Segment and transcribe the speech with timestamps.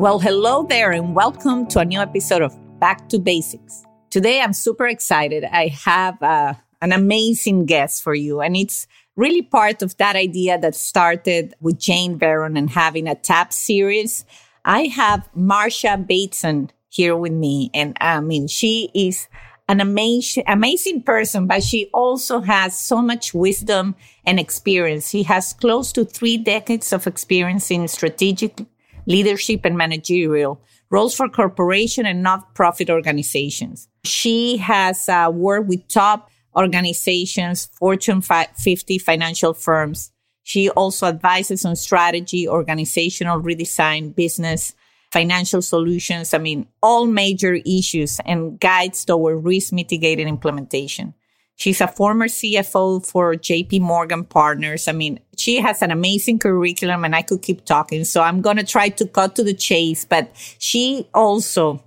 [0.00, 3.84] Well, hello there, and welcome to a new episode of Back to Basics.
[4.10, 5.44] Today, I'm super excited.
[5.44, 10.58] I have uh, an amazing guest for you, and it's really part of that idea
[10.58, 14.24] that started with Jane Barron and having a TAP series.
[14.64, 19.28] I have Marcia Bateson here with me, and I mean, she is
[19.68, 23.94] an amazing, amazing person, but she also has so much wisdom
[24.26, 25.10] and experience.
[25.10, 28.66] She has close to three decades of experience in strategic
[29.06, 33.88] leadership and managerial roles for corporation and not-profit organizations.
[34.04, 40.12] She has uh, worked with top organizations, Fortune 50 financial firms.
[40.44, 44.74] She also advises on strategy, organizational redesign, business,
[45.10, 46.34] financial solutions.
[46.34, 51.14] I mean, all major issues and guides toward risk mitigated implementation.
[51.56, 54.88] She's a former CFO for JP Morgan Partners.
[54.88, 58.04] I mean, she has an amazing curriculum and I could keep talking.
[58.04, 61.82] So I'm going to try to cut to the chase, but she also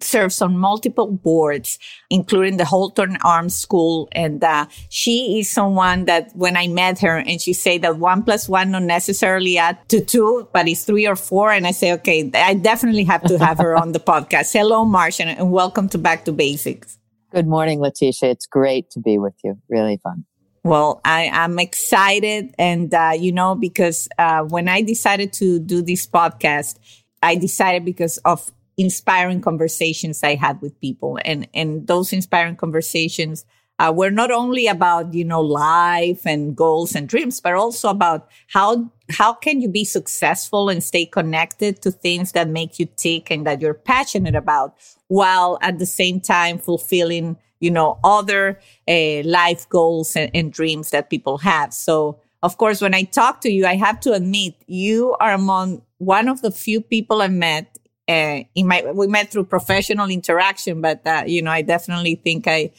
[0.00, 1.78] serves on multiple boards,
[2.10, 4.08] including the Holton Arms School.
[4.12, 8.22] And uh, she is someone that when I met her and she said that one
[8.22, 11.50] plus one not necessarily add to two, but it's three or four.
[11.50, 14.52] And I say, okay, I definitely have to have her on the podcast.
[14.52, 16.98] Hello, Marcia, and welcome to Back to Basics.
[17.32, 18.24] Good morning, Leticia.
[18.24, 19.56] It's great to be with you.
[19.70, 20.26] Really fun.
[20.64, 22.54] Well, I am excited.
[22.58, 26.78] And, uh, you know, because uh, when I decided to do this podcast,
[27.22, 33.46] I decided because of inspiring conversations I had with people and, and those inspiring conversations
[33.82, 38.28] uh, were not only about, you know, life and goals and dreams, but also about
[38.48, 43.30] how, how can you be successful and stay connected to things that make you tick
[43.30, 44.76] and that you're passionate about
[45.08, 50.90] while at the same time fulfilling, you know, other uh, life goals and, and dreams
[50.90, 51.74] that people have.
[51.74, 55.82] So, of course, when I talk to you, I have to admit you are among
[55.98, 57.78] one of the few people I met
[58.08, 62.48] uh, in my we met through professional interaction, but uh, you know I definitely think
[62.48, 62.72] I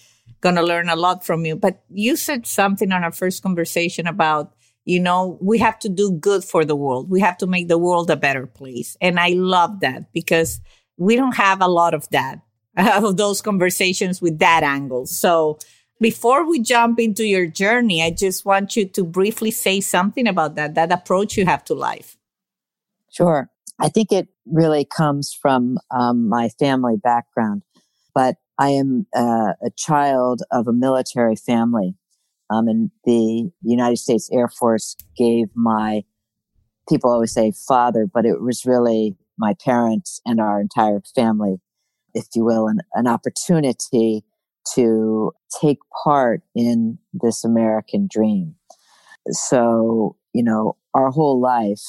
[0.44, 1.56] gonna learn a lot from you.
[1.56, 4.54] But you said something on our first conversation about
[4.86, 7.10] you know we have to do good for the world.
[7.10, 10.60] We have to make the world a better place, and I love that because
[10.98, 12.42] we don't have a lot of that
[12.78, 15.08] of those conversations with that angle.
[15.08, 15.58] So.
[16.02, 20.56] Before we jump into your journey, I just want you to briefly say something about
[20.56, 22.18] that, that approach you have to life.
[23.10, 23.50] Sure.
[23.80, 27.64] I think it really comes from um, my family background,
[28.14, 31.96] but I am uh, a child of a military family.
[32.50, 36.04] Um, and the United States Air Force gave my,
[36.88, 41.56] people always say father, but it was really my parents and our entire family,
[42.14, 44.24] if you will, an, an opportunity
[44.76, 45.32] to
[45.62, 48.56] take part in this American dream.
[49.30, 51.82] So, you know, our whole life,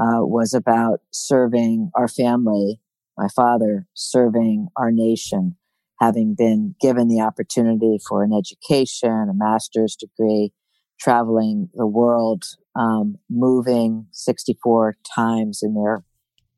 [0.00, 2.80] uh, was about serving our family,
[3.18, 5.56] my father serving our nation,
[6.00, 10.52] having been given the opportunity for an education, a master's degree,
[10.98, 12.44] traveling the world,
[12.74, 16.04] um, moving 64 times in their,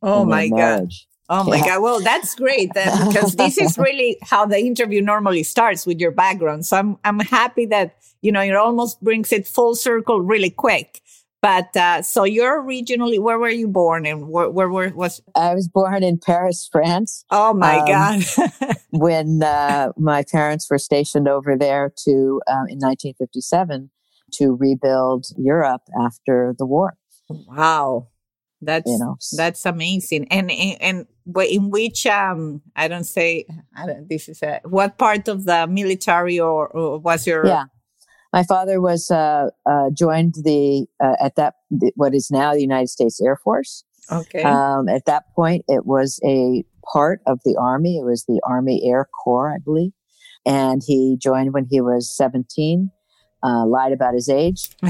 [0.02, 1.06] oh in my marriage.
[1.28, 1.40] God.
[1.40, 1.66] Oh my yeah.
[1.66, 1.82] God.
[1.82, 6.10] Well, that's great uh, because this is really how the interview normally starts with your
[6.10, 6.66] background.
[6.66, 11.00] So I'm, I'm happy that, you know, it almost brings it full circle really quick.
[11.42, 15.20] But uh, so you're originally where were you born and where, where, where was?
[15.34, 17.24] I was born in Paris, France.
[17.32, 18.76] Oh my um, God!
[18.90, 23.90] when uh, my parents were stationed over there to um, in 1957
[24.34, 26.94] to rebuild Europe after the war.
[27.28, 28.06] Wow,
[28.60, 30.28] that's you know that's amazing.
[30.30, 31.06] And and, and
[31.48, 33.46] in which um I don't say
[33.76, 37.64] I don't, this is a what part of the military or, or was your yeah
[38.32, 41.54] my father was uh, uh, joined the uh, at that
[41.94, 43.84] what is now the United States Air Force.
[44.10, 44.42] Okay.
[44.42, 47.98] Um, at that point, it was a part of the Army.
[47.98, 49.92] It was the Army Air Corps, I believe,
[50.46, 52.90] and he joined when he was seventeen.
[53.44, 54.70] Uh, lied about his age,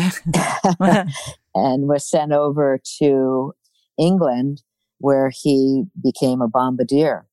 [1.55, 3.55] and was sent over to
[3.99, 4.63] England,
[4.99, 7.27] where he became a bombardier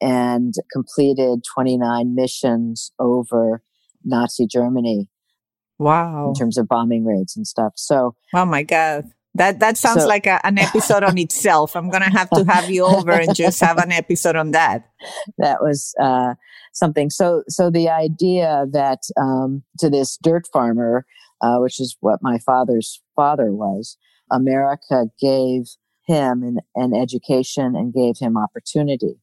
[0.00, 3.62] and completed 29 missions over
[4.04, 5.09] Nazi Germany
[5.80, 6.28] Wow.
[6.28, 7.72] In terms of bombing raids and stuff.
[7.76, 9.10] So, oh my God.
[9.34, 11.74] That that sounds so, like a, an episode on itself.
[11.74, 14.86] I'm gonna have to have you over and just have an episode on that.
[15.38, 16.34] That was uh,
[16.74, 17.08] something.
[17.08, 21.06] So so the idea that um, to this dirt farmer,
[21.40, 23.96] uh, which is what my father's father was,
[24.30, 25.62] America gave
[26.06, 29.14] him an, an education and gave him opportunity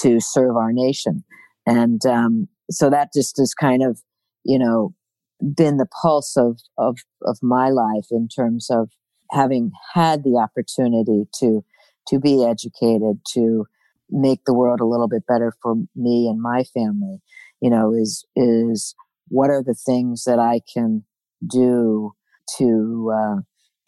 [0.00, 1.24] to serve our nation,
[1.66, 4.00] and um, so that just is kind of
[4.44, 4.94] you know
[5.40, 8.90] been the pulse of of of my life in terms of
[9.30, 11.64] having had the opportunity to
[12.08, 13.66] to be educated to
[14.10, 17.18] make the world a little bit better for me and my family
[17.60, 18.94] you know is is
[19.28, 21.04] what are the things that i can
[21.46, 22.12] do
[22.56, 23.36] to uh,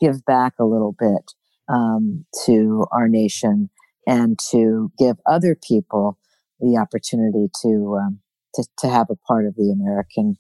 [0.01, 1.33] give back a little bit
[1.69, 3.71] um, to our nation
[4.07, 6.19] and to give other people
[6.61, 8.19] the opportunity to, um,
[8.55, 10.37] to to have a part of the american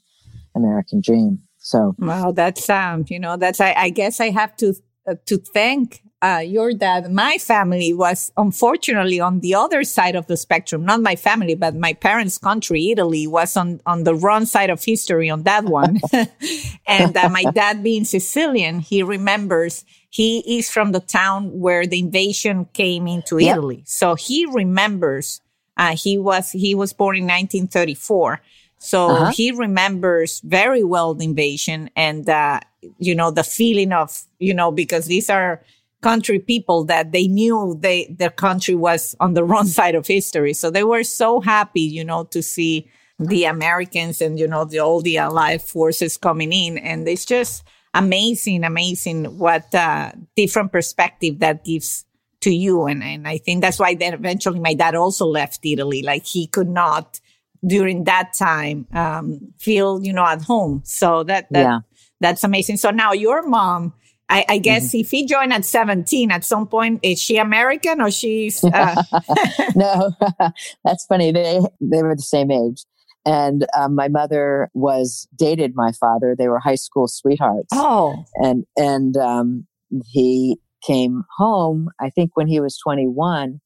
[0.54, 4.74] american dream so wow that's um you know that's i, I guess i have to
[5.08, 7.10] uh, to thank uh, your dad.
[7.12, 10.84] My family was unfortunately on the other side of the spectrum.
[10.84, 14.84] Not my family, but my parents' country, Italy, was on on the wrong side of
[14.84, 16.00] history on that one.
[16.86, 22.00] and uh, my dad, being Sicilian, he remembers he is from the town where the
[22.00, 23.56] invasion came into yep.
[23.56, 25.40] Italy, so he remembers.
[25.76, 28.40] Uh, he was he was born in 1934
[28.78, 29.32] so uh-huh.
[29.32, 32.60] he remembers very well the invasion and, uh,
[32.98, 35.62] you know, the feeling of, you know, because these are
[36.00, 40.54] country people that they knew they, their country was on the wrong side of history.
[40.54, 42.88] So they were so happy, you know, to see
[43.18, 46.78] the Americans and, you know, the, all the allied forces coming in.
[46.78, 47.64] And it's just
[47.94, 52.04] amazing, amazing what, uh, different perspective that gives
[52.42, 52.86] to you.
[52.86, 56.02] And, and I think that's why then eventually my dad also left Italy.
[56.02, 57.18] Like he could not,
[57.66, 61.78] during that time um, feel you know at home so that, that yeah.
[62.20, 63.92] that's amazing so now your mom
[64.30, 64.98] I, I guess mm-hmm.
[64.98, 68.62] if he joined at 17 at some point, is she American or she's?
[68.62, 69.02] Uh...
[69.74, 70.12] no,
[70.84, 71.32] that's funny.
[71.32, 72.84] They, they were the same age.
[73.24, 76.34] And um, my mother was dated my father.
[76.36, 77.68] They were high school sweethearts.
[77.72, 79.66] Oh, and, and, um,
[80.06, 83.60] he came home, I think when he was 21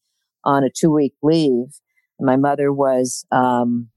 [0.45, 1.67] on a two week leave
[2.23, 3.89] my mother was um,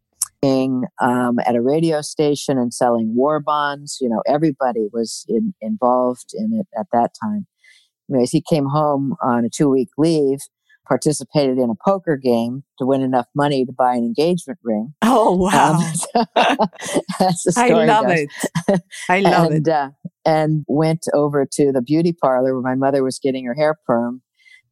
[1.02, 3.98] um, at a radio station and selling war bonds.
[4.00, 7.48] You know, everybody was in, involved in it at that time.
[8.10, 10.40] Anyways, he came home on a two week leave,
[10.88, 14.94] participated in a poker game to win enough money to buy an engagement ring.
[15.02, 15.80] Oh, wow.
[16.36, 16.68] Um,
[17.20, 17.72] that's the story.
[17.72, 18.28] I love goes.
[18.68, 18.82] it.
[19.10, 19.74] I love and, it.
[19.74, 19.90] Uh,
[20.26, 24.22] and went over to the beauty parlor where my mother was getting her hair perm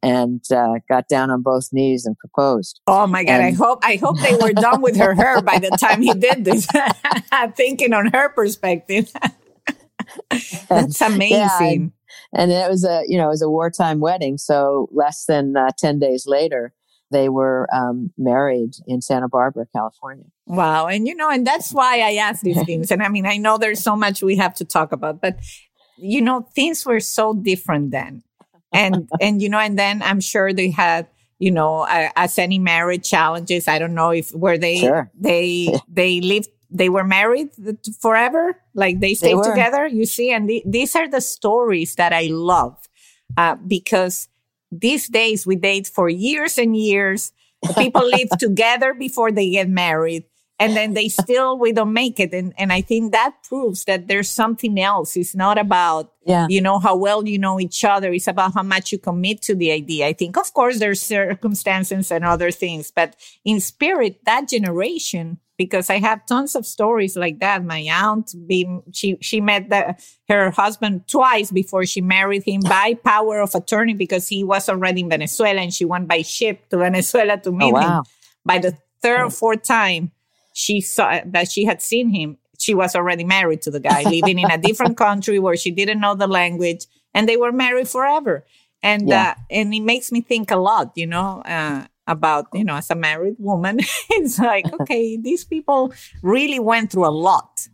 [0.04, 2.80] and uh, got down on both knees and proposed.
[2.86, 3.40] Oh my God!
[3.40, 6.12] And, I hope I hope they were done with her hair by the time he
[6.12, 6.68] did this.
[7.56, 9.10] Thinking on her perspective,
[10.68, 11.92] that's amazing.
[12.32, 14.38] Yeah, and, and, it was a you know it was a wartime wedding.
[14.38, 16.74] So less than uh, ten days later,
[17.10, 20.26] they were um, married in Santa Barbara, California.
[20.46, 20.86] Wow!
[20.86, 22.90] And you know, and that's why I ask these things.
[22.90, 25.38] And I mean, I know there's so much we have to talk about, but
[25.96, 28.22] you know, things were so different then
[28.74, 31.06] and and you know and then i'm sure they had
[31.38, 35.10] you know uh, as any marriage challenges i don't know if were they sure.
[35.18, 37.50] they they lived they were married
[38.00, 38.60] forever?
[38.74, 40.32] Like they stayed they together you see?
[40.32, 42.76] And th- these are the stories that i love
[43.36, 44.28] uh, because
[44.80, 47.32] these days we date for years and years.
[47.78, 50.24] People live together before they get married
[50.58, 52.32] and then they still we don't make it.
[52.32, 55.16] And and i think that proves that there's something else.
[55.16, 56.46] It's not about yeah.
[56.48, 58.12] you know how well you know each other.
[58.12, 60.06] It's about how much you commit to the idea.
[60.06, 65.88] I think of course there's circumstances and other things but in spirit that generation because
[65.90, 67.64] i have tons of stories like that.
[67.64, 69.96] My aunt being, she she met the,
[70.28, 75.00] her husband twice before she married him by power of attorney because he was already
[75.02, 77.98] in venezuela and she went by ship to venezuela to oh, meet oh, wow.
[77.98, 78.04] him
[78.44, 80.10] by the third or fourth time
[80.54, 82.38] she saw that she had seen him.
[82.58, 86.00] She was already married to the guy, living in a different country where she didn't
[86.00, 88.46] know the language, and they were married forever.
[88.82, 89.34] And yeah.
[89.36, 92.88] uh, and it makes me think a lot, you know, uh, about you know, as
[92.90, 93.80] a married woman,
[94.10, 95.92] it's like okay, these people
[96.22, 97.68] really went through a lot.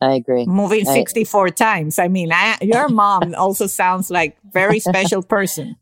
[0.00, 0.44] I agree.
[0.44, 1.98] Moving I, 64 times.
[1.98, 5.76] I mean, I, your mom also sounds like very special person.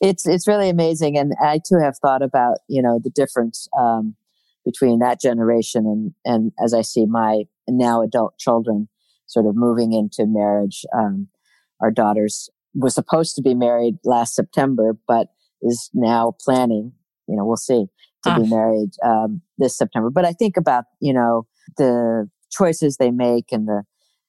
[0.00, 4.16] it's it's really amazing, and I too have thought about you know the difference um,
[4.64, 8.88] between that generation and, and as I see my now adult children
[9.26, 10.84] sort of moving into marriage.
[10.96, 11.28] Um,
[11.80, 15.28] our daughters was supposed to be married last September, but
[15.62, 16.92] is now planning,
[17.26, 17.86] you know, we'll see
[18.24, 20.10] to be married, um, this September.
[20.10, 23.84] But I think about, you know, the choices they make and the,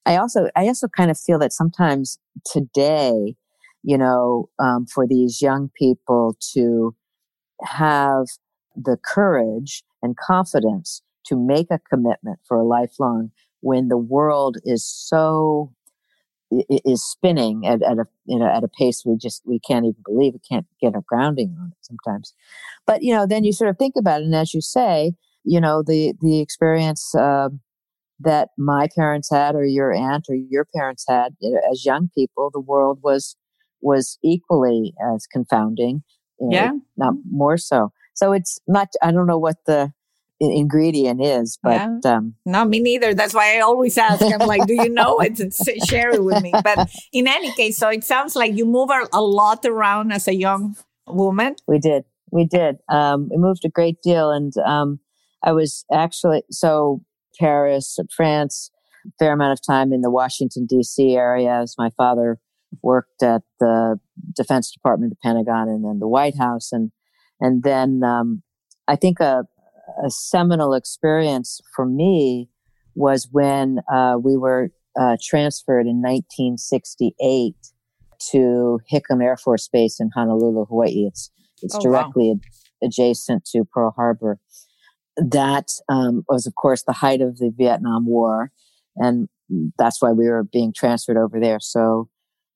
[0.06, 2.20] I also, I also kind of feel that sometimes
[2.52, 3.36] today,
[3.84, 6.96] you know, um, for these young people to
[7.64, 8.26] have
[8.76, 13.32] the courage and confidence to make a commitment for a lifelong
[13.62, 15.74] when the world is so
[16.70, 20.02] is spinning at, at a you know at a pace we just we can't even
[20.06, 22.34] believe we can't get a grounding on it sometimes.
[22.86, 25.60] But you know then you sort of think about it and as you say you
[25.60, 27.50] know the the experience uh,
[28.20, 32.10] that my parents had or your aunt or your parents had you know, as young
[32.16, 33.36] people the world was
[33.82, 36.04] was equally as confounding
[36.40, 36.72] you know, yeah.
[36.98, 37.92] not more so.
[38.14, 39.92] So it's not i don't know what the
[40.40, 42.12] ingredient is but yeah.
[42.16, 43.14] um no me neither.
[43.14, 44.22] That's why i always ask.
[44.22, 45.40] I'm like do you know it?
[45.88, 46.52] Share it with me.
[46.64, 50.36] But in any case so it sounds like you move a lot around as a
[50.36, 50.76] young
[51.08, 51.56] woman.
[51.68, 52.04] We did.
[52.32, 52.78] We did.
[52.90, 55.00] Um we moved a great deal and um
[55.44, 57.02] i was actually so
[57.40, 58.72] paris france
[59.20, 62.40] fair amount of time in the washington dc area as my father
[62.82, 64.00] worked at the
[64.36, 66.92] defense department the pentagon and then the white house and
[67.40, 68.42] and then um
[68.88, 69.46] i think a
[70.04, 72.50] a seminal experience for me
[72.96, 77.56] was when uh, we were uh, transferred in 1968
[78.32, 81.06] to Hickam Air Force Base in Honolulu, Hawaii.
[81.08, 82.36] It's it's oh, directly wow.
[82.36, 84.40] ad- adjacent to Pearl Harbor.
[85.18, 88.52] That um, was, of course, the height of the Vietnam War,
[88.96, 89.30] and
[89.78, 92.10] that's why we were being transferred over there so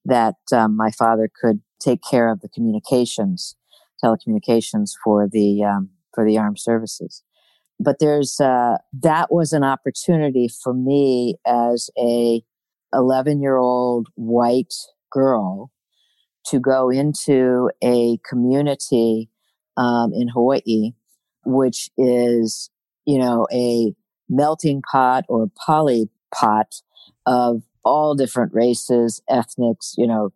[0.05, 3.55] that um, my father could take care of the communications,
[4.03, 7.23] telecommunications for the um, for the armed services.
[7.79, 12.41] But there's, uh, that was an opportunity for me as a
[12.93, 14.73] 11 year old white
[15.11, 15.71] girl
[16.47, 19.29] to go into a community
[19.77, 20.91] um, in Hawaii,
[21.45, 22.69] which is,
[23.05, 23.93] you know, a
[24.27, 26.75] melting pot or poly pot
[27.25, 30.31] of all different races, ethnics, you know,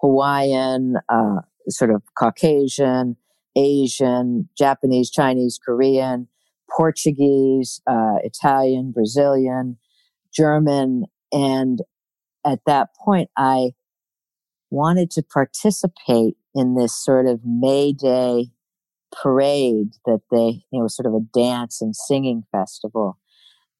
[0.00, 3.16] Hawaiian, uh, sort of Caucasian,
[3.56, 6.28] Asian, Japanese, Chinese, Korean,
[6.74, 9.78] Portuguese, uh, Italian, Brazilian,
[10.32, 11.04] German.
[11.32, 11.80] And
[12.44, 13.70] at that point, I
[14.70, 18.50] wanted to participate in this sort of May Day
[19.12, 23.18] parade that they, you know, sort of a dance and singing festival.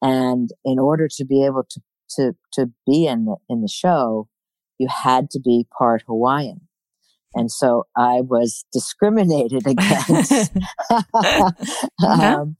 [0.00, 1.80] And in order to be able to,
[2.16, 4.28] to, to be in the, in the show,
[4.78, 6.62] you had to be part Hawaiian.
[7.35, 10.52] And so I was discriminated against
[12.06, 12.56] um,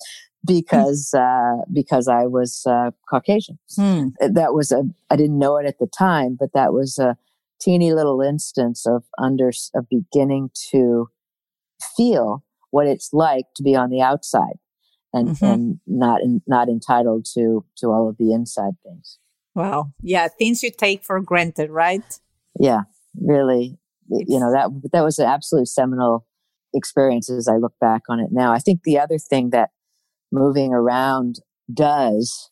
[0.47, 3.59] because uh, because I was uh, Caucasian.
[3.77, 4.09] Hmm.
[4.21, 7.17] That was a I didn't know it at the time, but that was a
[7.61, 11.09] teeny little instance of under of beginning to
[11.97, 14.59] feel what it's like to be on the outside
[15.13, 15.45] and mm-hmm.
[15.45, 19.19] and not in, not entitled to to all of the inside things.
[19.55, 19.93] Wow.
[20.03, 22.05] Yeah, things you take for granted, right?
[22.61, 22.83] Yeah,
[23.21, 23.79] really
[24.11, 26.27] you know that that was an absolute seminal
[26.75, 28.53] experience as I look back on it now.
[28.53, 29.71] I think the other thing that
[30.31, 31.37] moving around
[31.73, 32.51] does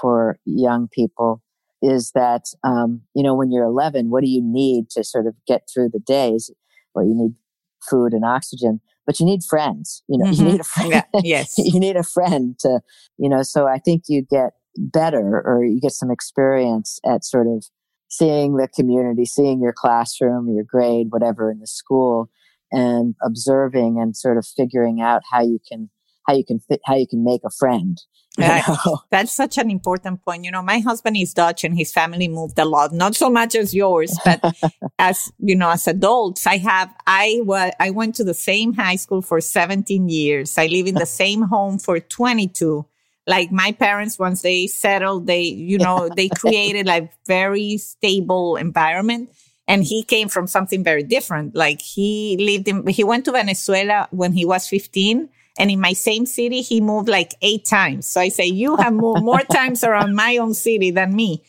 [0.00, 1.42] for young people
[1.82, 5.34] is that um, you know when you're 11, what do you need to sort of
[5.46, 6.50] get through the days?
[6.94, 7.34] Well, you need
[7.88, 10.02] food and oxygen, but you need friends.
[10.08, 10.44] You know, mm-hmm.
[10.44, 10.90] you need a friend.
[10.90, 12.80] Yeah, yes, you need a friend to
[13.18, 13.42] you know.
[13.42, 17.64] So I think you get better or you get some experience at sort of
[18.08, 22.30] seeing the community, seeing your classroom, your grade, whatever in the school,
[22.70, 25.90] and observing and sort of figuring out how you can
[26.26, 28.00] how you can fit how you can make a friend.
[29.10, 30.44] That's such an important point.
[30.44, 33.54] You know, my husband is Dutch and his family moved a lot, not so much
[33.54, 34.42] as yours, but
[34.98, 38.96] as you know, as adults, I have I was I went to the same high
[38.96, 40.58] school for 17 years.
[40.58, 42.86] I live in the same home for 22
[43.26, 49.30] like my parents once they settled they you know they created like very stable environment.
[49.66, 51.54] And he came from something very different.
[51.56, 55.28] Like he lived in he went to venezuela when he was 15
[55.58, 58.06] and in my same city he moved like eight times.
[58.06, 61.42] So i say you have moved more times around my own city than me.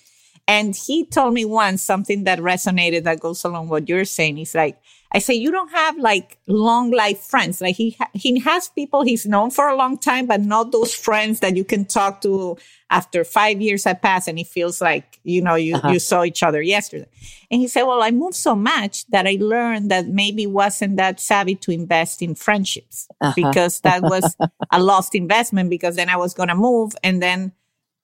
[0.48, 4.38] And he told me once something that resonated that goes along what you're saying.
[4.38, 4.77] He's like
[5.15, 7.62] I say, you don't have like long life friends.
[7.62, 10.93] Like he, ha- he has people he's known for a long time, but not those
[10.93, 12.57] friends that you can talk to
[12.89, 15.88] after five years have passed and it feels like, you know, you, uh-huh.
[15.88, 17.07] you saw each other yesterday.
[17.50, 21.22] And he said, well, I moved so much that I learned that maybe wasn't that
[21.22, 23.31] savvy to invest in friendships uh-huh.
[23.38, 24.36] because that was
[24.74, 27.53] a lost investment because then I was going to move and then,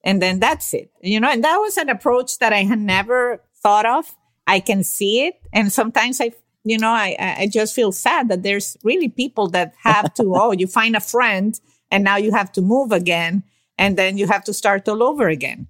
[0.06, 3.44] and then that's it, you know, and that was an approach that I had never
[3.62, 4.16] thought of.
[4.48, 5.36] I can see it.
[5.54, 6.32] And sometimes I
[6.64, 10.52] you know, I, I just feel sad that there's really people that have to, oh,
[10.52, 13.44] you find a friend and now you have to move again
[13.78, 15.68] and then you have to start all over again.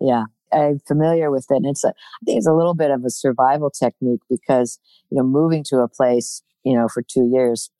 [0.00, 0.24] Yeah.
[0.52, 1.56] I'm familiar with it.
[1.56, 4.78] And it's a, I think it's a little bit of a survival technique because,
[5.10, 7.70] you know, moving to a place, you know, for two years,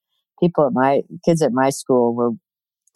[0.40, 2.30] people at my kids at my school were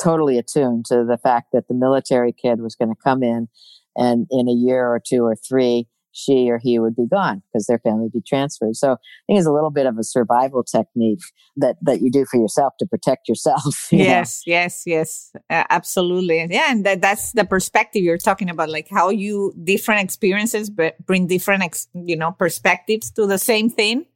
[0.03, 3.49] totally attuned to the fact that the military kid was going to come in
[3.97, 5.87] and in a year or two or three,
[6.17, 8.75] she or he would be gone because their family would be transferred.
[8.75, 8.97] So I
[9.27, 11.21] think it's a little bit of a survival technique
[11.57, 13.89] that, that you do for yourself to protect yourself.
[13.97, 14.53] You yes, know?
[14.53, 16.45] yes, yes, uh, absolutely.
[16.51, 16.67] Yeah.
[16.71, 21.63] And that, that's the perspective you're talking about, like how you different experiences bring different,
[21.63, 24.07] ex, you know, perspectives to the same thing.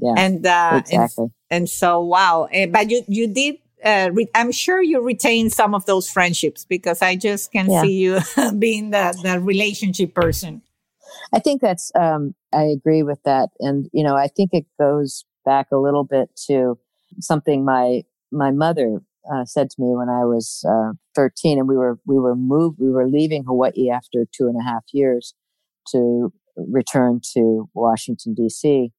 [0.00, 0.14] Yeah.
[0.16, 1.24] And, uh, exactly.
[1.24, 2.48] And, and so, wow.
[2.54, 6.64] Uh, but you, you did uh, re- I'm sure you retain some of those friendships
[6.64, 7.82] because I just can yeah.
[7.82, 8.20] see you
[8.58, 10.62] being the, the relationship person.
[11.34, 13.50] I think that's, um, I agree with that.
[13.60, 16.78] And, you know, I think it goes back a little bit to
[17.20, 19.00] something my, my mother
[19.32, 22.78] uh, said to me when I was uh, 13 and we were, we were moved,
[22.80, 25.34] we were leaving Hawaii after two and a half years
[25.92, 28.92] to return to Washington, D.C.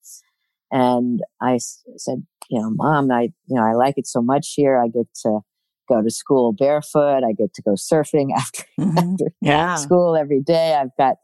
[0.72, 4.54] And I s- said, you know, mom, I, you know, I like it so much
[4.56, 4.82] here.
[4.82, 5.40] I get to
[5.88, 7.24] go to school barefoot.
[7.24, 8.98] I get to go surfing after, mm-hmm.
[8.98, 9.76] after yeah.
[9.76, 10.76] school every day.
[10.76, 11.18] I've got,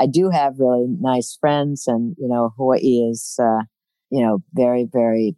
[0.00, 3.64] I do have really nice friends and, you know, Hawaii is, uh,
[4.10, 5.36] you know, very, very,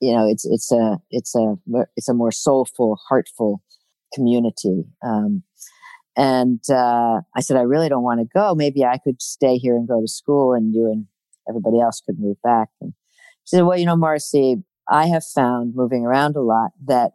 [0.00, 1.54] you know, it's, it's a, it's a,
[1.96, 3.62] it's a more soulful, heartful
[4.14, 4.84] community.
[5.02, 5.42] Um,
[6.16, 8.54] and, uh, I said, I really don't want to go.
[8.54, 11.06] Maybe I could stay here and go to school and you and
[11.48, 12.68] everybody else could move back.
[12.80, 12.92] And
[13.44, 14.56] she said, well, you know, Marcy,
[14.88, 17.12] I have found moving around a lot that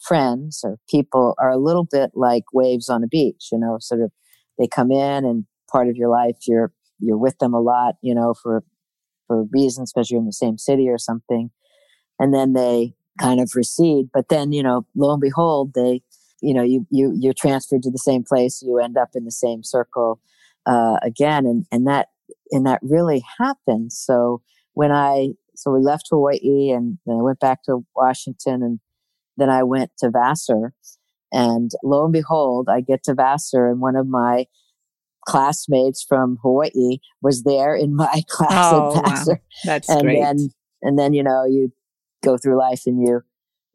[0.00, 4.00] friends or people are a little bit like waves on a beach, you know, sort
[4.00, 4.10] of
[4.58, 8.14] they come in and part of your life, you're, you're with them a lot, you
[8.14, 8.64] know, for,
[9.26, 11.50] for reasons because you're in the same city or something.
[12.18, 14.06] And then they kind of recede.
[14.12, 16.02] But then, you know, lo and behold, they,
[16.40, 18.62] you know, you, you, you're transferred to the same place.
[18.62, 20.20] You end up in the same circle,
[20.66, 21.46] uh, again.
[21.46, 22.08] And, and that,
[22.50, 23.92] and that really happened.
[23.92, 24.42] So
[24.74, 28.80] when I so we left Hawaii and then I went back to Washington and
[29.36, 30.74] then I went to Vassar.
[31.32, 34.46] And lo and behold, I get to Vassar and one of my
[35.26, 39.26] classmates from Hawaii was there in my class oh, at.
[39.26, 39.36] Wow.
[39.64, 40.20] That's and great.
[40.20, 40.50] Then,
[40.82, 41.72] and then, you know, you
[42.24, 43.22] go through life and you,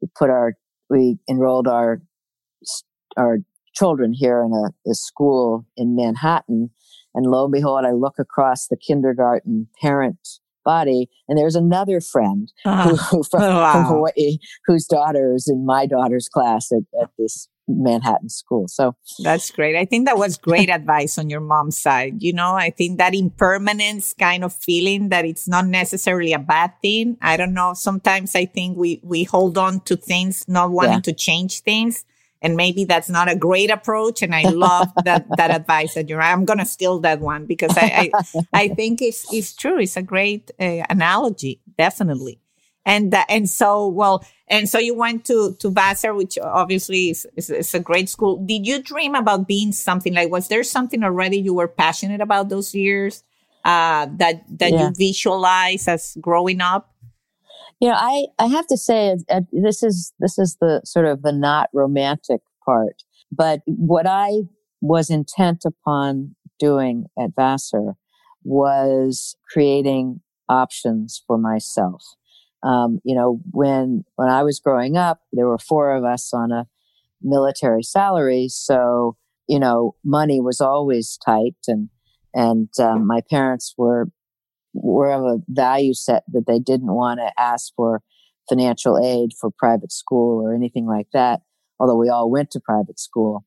[0.00, 0.54] you put our,
[0.90, 2.02] we enrolled our,
[3.16, 3.38] our
[3.74, 6.70] children here in a, a school in Manhattan.
[7.14, 11.08] And lo and behold, I look across the kindergarten parent body.
[11.28, 13.72] And there's another friend uh, who, from, oh, wow.
[13.72, 18.66] from, Hawaii whose daughter is in my daughter's class at, at this Manhattan school.
[18.68, 19.76] So that's great.
[19.76, 22.22] I think that was great advice on your mom's side.
[22.22, 26.72] You know, I think that impermanence kind of feeling that it's not necessarily a bad
[26.82, 27.16] thing.
[27.22, 27.74] I don't know.
[27.74, 31.00] Sometimes I think we, we hold on to things, not wanting yeah.
[31.00, 32.04] to change things.
[32.42, 34.20] And maybe that's not a great approach.
[34.20, 37.76] And I love that, that advice that you're, I'm going to steal that one because
[37.76, 39.78] I, I, I, think it's, it's true.
[39.78, 41.60] It's a great uh, analogy.
[41.78, 42.40] Definitely.
[42.84, 47.26] And, uh, and so, well, and so you went to, to Vassar, which obviously is,
[47.36, 48.44] is, is, a great school.
[48.44, 52.48] Did you dream about being something like, was there something already you were passionate about
[52.48, 53.22] those years,
[53.64, 54.88] uh, that, that yeah.
[54.88, 56.91] you visualize as growing up?
[57.82, 61.22] You know, I, I have to say uh, this is this is the sort of
[61.22, 63.02] the not romantic part.
[63.32, 64.42] But what I
[64.80, 67.94] was intent upon doing at Vassar
[68.44, 72.04] was creating options for myself.
[72.62, 76.52] Um, you know, when when I was growing up, there were four of us on
[76.52, 76.68] a
[77.20, 79.16] military salary, so
[79.48, 81.88] you know, money was always tight, and
[82.32, 84.06] and um, my parents were
[84.74, 88.02] were of a value set that they didn't want to ask for
[88.48, 91.40] financial aid for private school or anything like that,
[91.78, 93.44] although we all went to private school.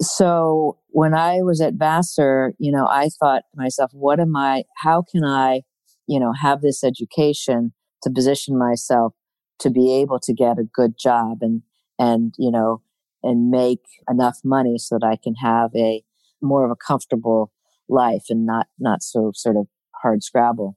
[0.00, 4.64] So when I was at Vassar, you know, I thought to myself, what am I,
[4.76, 5.62] how can I,
[6.06, 9.12] you know, have this education to position myself
[9.58, 11.62] to be able to get a good job and,
[11.98, 12.82] and, you know,
[13.22, 16.02] and make enough money so that I can have a
[16.40, 17.52] more of a comfortable
[17.86, 19.66] life and not, not so sort of
[20.02, 20.76] hard scrabble.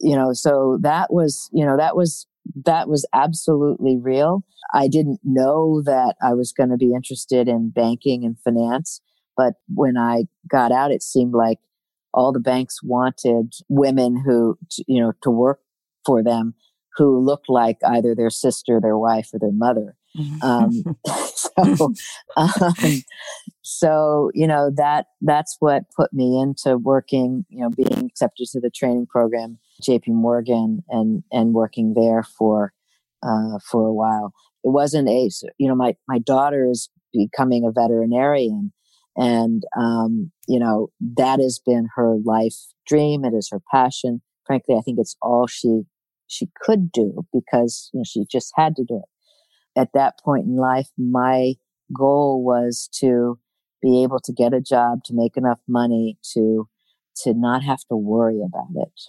[0.00, 2.26] You know, so that was, you know, that was,
[2.64, 4.44] that was absolutely real.
[4.74, 9.00] I didn't know that I was going to be interested in banking and finance.
[9.36, 11.58] But when I got out, it seemed like
[12.12, 15.60] all the banks wanted women who, you know, to work
[16.04, 16.54] for them
[16.96, 19.96] who looked like either their sister, their wife, or their mother.
[20.42, 20.86] Um,
[21.34, 21.92] so,
[22.36, 23.04] um,
[23.62, 27.46] so you know that that's what put me into working.
[27.50, 30.12] You know, being accepted to the training program, J.P.
[30.12, 32.72] Morgan, and and working there for
[33.22, 34.32] uh, for a while.
[34.64, 38.72] It wasn't a you know my my daughter is becoming a veterinarian,
[39.16, 43.24] And, um, you know, that has been her life dream.
[43.26, 44.22] It is her passion.
[44.46, 45.82] Frankly, I think it's all she,
[46.28, 49.20] she could do because you know, she just had to do it.
[49.76, 51.54] At that point in life, my
[51.96, 53.38] goal was to
[53.80, 56.68] be able to get a job, to make enough money to,
[57.22, 59.00] to not have to worry about it.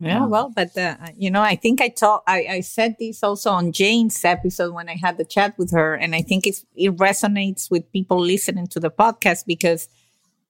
[0.00, 3.52] Yeah, well, but uh, you know, I think I told I, I said this also
[3.52, 6.96] on Jane's episode when I had the chat with her, and I think it's, it
[6.96, 9.88] resonates with people listening to the podcast because,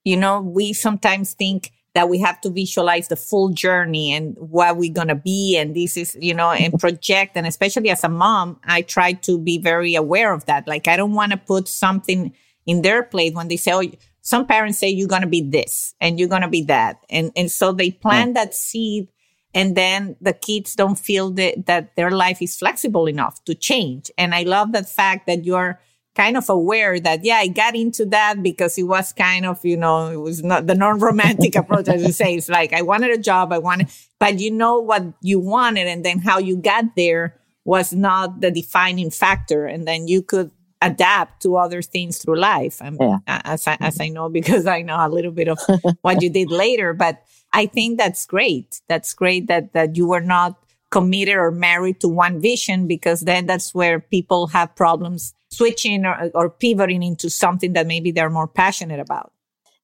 [0.05, 4.77] you know, we sometimes think that we have to visualize the full journey and what
[4.77, 8.59] we're gonna be, and this is, you know, and project, and especially as a mom,
[8.65, 10.67] I try to be very aware of that.
[10.67, 12.33] Like, I don't want to put something
[12.67, 13.83] in their plate when they say, "Oh."
[14.25, 17.05] Some parents say you're going to be this and you're going to be that.
[17.11, 18.45] And, and so they plant yeah.
[18.45, 19.09] that seed
[19.55, 24.11] and then the kids don't feel that, that their life is flexible enough to change.
[24.17, 25.81] And I love the fact that you're
[26.15, 29.77] kind of aware that, yeah, I got into that because it was kind of, you
[29.77, 32.35] know, it was not the non-romantic approach, as you say.
[32.35, 36.05] It's like, I wanted a job, I wanted, but you know what you wanted and
[36.05, 39.67] then how you got there was not the defining factor.
[39.67, 40.51] And then you could
[40.83, 42.83] adapt to other things through life.
[42.83, 43.19] Yeah.
[43.27, 45.59] As I, as I know, because I know a little bit of
[46.03, 47.23] what you did later, but
[47.53, 48.81] I think that's great.
[48.89, 50.59] That's great that, that you were not
[50.93, 56.31] committed or married to one vision because then that's where people have problems switching or,
[56.35, 59.33] or pivoting into something that maybe they're more passionate about.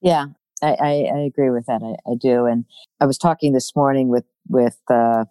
[0.01, 0.27] Yeah,
[0.61, 1.81] I, I, I agree with that.
[1.83, 2.45] I, I, do.
[2.45, 2.65] And
[3.01, 5.25] I was talking this morning with, with, uh,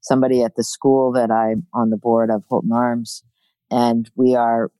[0.00, 3.22] somebody at the school that I'm on the board of Holton Arms
[3.70, 4.72] and we are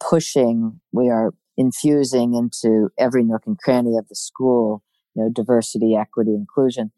[0.00, 5.96] pushing, we are infusing into every nook and cranny of the school you know, diversity,
[5.96, 6.92] equity, inclusion.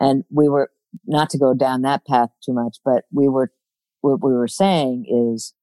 [0.00, 0.70] And we were
[1.06, 3.52] not to go down that path too much, but we were,
[4.00, 5.54] what we were saying is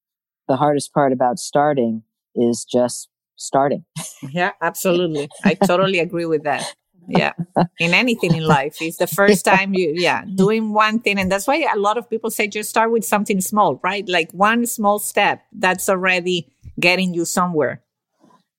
[0.48, 2.04] the hardest part about starting
[2.36, 3.86] is just starting.
[4.32, 5.30] Yeah, absolutely.
[5.44, 6.76] I totally agree with that.
[7.08, 7.34] Yeah.
[7.80, 11.20] In anything in life, it's the first time you, yeah, doing one thing.
[11.20, 14.08] And that's why a lot of people say just start with something small, right?
[14.08, 16.48] Like one small step that's already
[16.80, 17.82] getting you somewhere.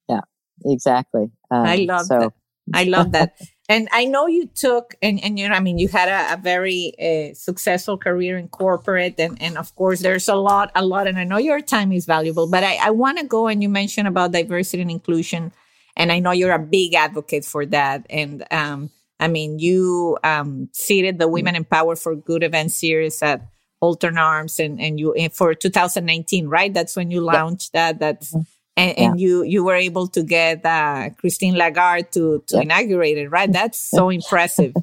[0.09, 0.21] Yeah,
[0.65, 1.31] exactly.
[1.51, 2.33] Um, I love so, that.
[2.75, 3.37] I love that.
[3.69, 6.37] and I know you took, and, and you know, I mean, you had a, a
[6.37, 9.15] very uh, successful career in corporate.
[9.19, 11.07] And, and of course, there's a lot, a lot.
[11.07, 13.69] And I know your time is valuable, but I, I want to go and you
[13.69, 15.53] mentioned about diversity and inclusion.
[15.97, 18.05] And I know you're a big advocate for that.
[18.11, 23.23] And, um, I mean, you um, seated the Women in Power for Good event series
[23.23, 23.47] at
[23.81, 26.75] Holton Arms and, and you for 2019, right?
[26.75, 28.01] That's when you launched that.
[28.01, 28.41] That's mm-hmm
[28.77, 29.05] and, yeah.
[29.05, 33.53] and you you were able to get uh, Christine Lagarde to to inaugurate it, right?
[33.53, 34.75] That's so impressive.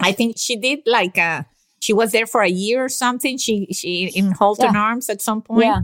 [0.00, 1.42] I think she did like a uh,
[1.80, 3.38] she was there for a year or something.
[3.38, 4.80] She she in Holton yeah.
[4.80, 5.64] Arms at some point.
[5.64, 5.80] Yeah.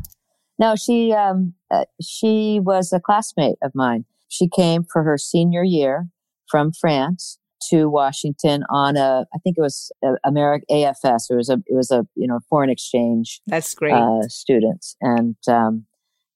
[0.58, 4.04] No, she um uh, she was a classmate of mine.
[4.28, 6.08] She came for her senior year
[6.48, 7.38] from France
[7.70, 9.90] to Washington on a I think it was
[10.24, 11.30] American AFS.
[11.30, 13.40] It was a it was a you know foreign exchange.
[13.46, 13.94] That's great.
[13.94, 15.86] Uh, students and um,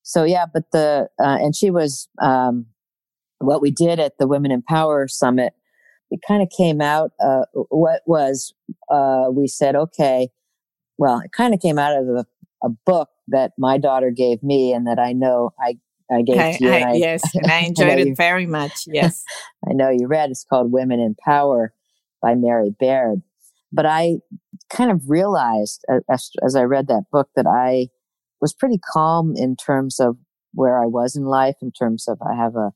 [0.09, 2.64] so yeah, but the, uh, and she was, um,
[3.40, 5.53] what we did at the Women in Power Summit,
[6.11, 8.55] it kind of came out, uh, what was,
[8.90, 10.31] uh, we said, okay,
[10.97, 12.27] well, it kind of came out of a,
[12.64, 15.75] a, book that my daughter gave me and that I know I,
[16.11, 16.71] I gave I, to you.
[16.71, 18.85] I, I, yes, and I enjoyed it you, very much.
[18.87, 19.23] Yes.
[19.68, 21.75] I know you read, it's called Women in Power
[22.23, 23.21] by Mary Beard.
[23.71, 24.21] But I
[24.71, 27.88] kind of realized as, as I read that book that I,
[28.40, 30.16] was pretty calm in terms of
[30.53, 32.72] where I was in life, in terms of I have a,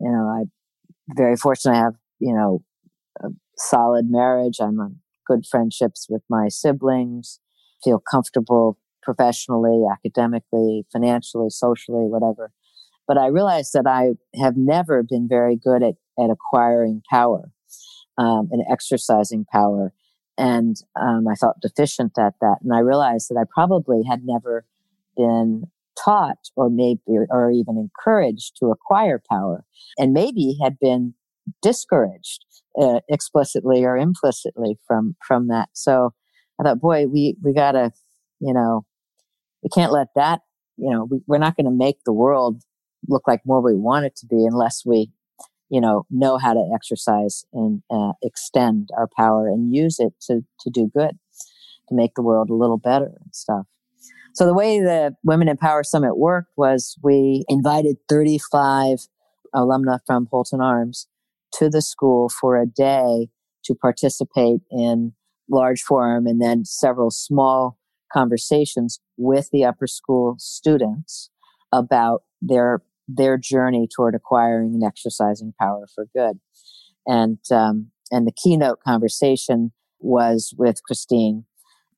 [0.00, 0.44] you know, I
[1.16, 2.62] very fortunate I have, you know,
[3.22, 4.58] a solid marriage.
[4.60, 4.96] I'm on
[5.26, 7.40] good friendships with my siblings,
[7.82, 12.52] feel comfortable professionally, academically, financially, socially, whatever.
[13.06, 17.50] But I realized that I have never been very good at, at acquiring power
[18.18, 19.94] um, and exercising power.
[20.36, 22.58] And um, I felt deficient at that.
[22.62, 24.66] And I realized that I probably had never
[25.18, 25.64] been
[26.02, 29.64] taught or maybe or even encouraged to acquire power
[29.98, 31.12] and maybe had been
[31.60, 32.44] discouraged
[32.80, 35.68] uh, explicitly or implicitly from from that.
[35.74, 36.14] So
[36.60, 37.92] i thought boy we we gotta
[38.40, 38.84] you know
[39.62, 40.40] we can't let that
[40.76, 42.62] you know we, we're not going to make the world
[43.08, 45.10] look like more we want it to be unless we
[45.70, 50.44] you know know how to exercise and uh, extend our power and use it to
[50.60, 51.18] to do good
[51.88, 53.66] to make the world a little better and stuff
[54.38, 59.08] so the way the Women in Power Summit worked was we invited 35
[59.52, 61.08] alumna from Holton Arms
[61.54, 63.30] to the school for a day
[63.64, 65.12] to participate in
[65.50, 67.80] large forum and then several small
[68.12, 71.30] conversations with the upper school students
[71.72, 76.38] about their their journey toward acquiring and exercising power for good.
[77.08, 81.44] And, um, and the keynote conversation was with Christine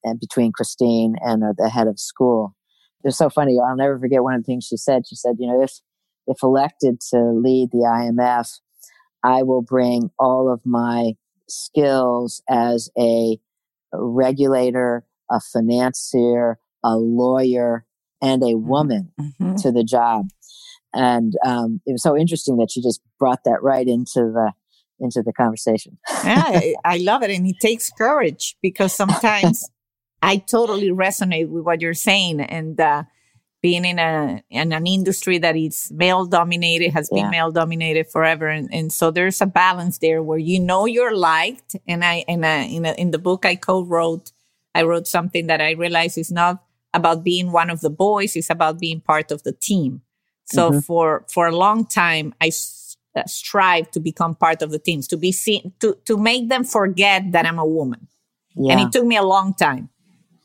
[0.05, 2.55] and between Christine and uh, the head of school.
[3.03, 3.59] It was so funny.
[3.59, 5.07] I'll never forget one of the things she said.
[5.07, 5.73] She said, you know, if,
[6.27, 8.61] if elected to lead the IMF,
[9.25, 11.13] I will bring all of my
[11.49, 13.39] skills as a
[13.93, 17.85] regulator, a financier, a lawyer,
[18.23, 18.69] and a mm-hmm.
[18.69, 19.57] woman mm-hmm.
[19.57, 20.27] to the job.
[20.93, 24.53] And um, it was so interesting that she just brought that right into the
[24.99, 25.99] into the conversation.
[26.25, 29.69] yeah, I, I love it, and it takes courage because sometimes
[30.23, 33.05] I totally resonate with what you're saying, and uh,
[33.63, 38.49] being in a in an industry that is male dominated has been male dominated forever
[38.49, 42.47] and, and so there's a balance there where you know you're liked and i and
[42.47, 44.33] I, in, a, in the book i co-wrote
[44.75, 46.63] i wrote something that i realized is not
[46.95, 50.03] about being one of the boys it's about being part of the team
[50.45, 50.79] so mm-hmm.
[50.81, 55.07] for for a long time i s- uh, strive to become part of the teams
[55.09, 58.09] to be seen to to make them forget that i'm a woman
[58.55, 58.73] yeah.
[58.73, 59.53] and it took me a long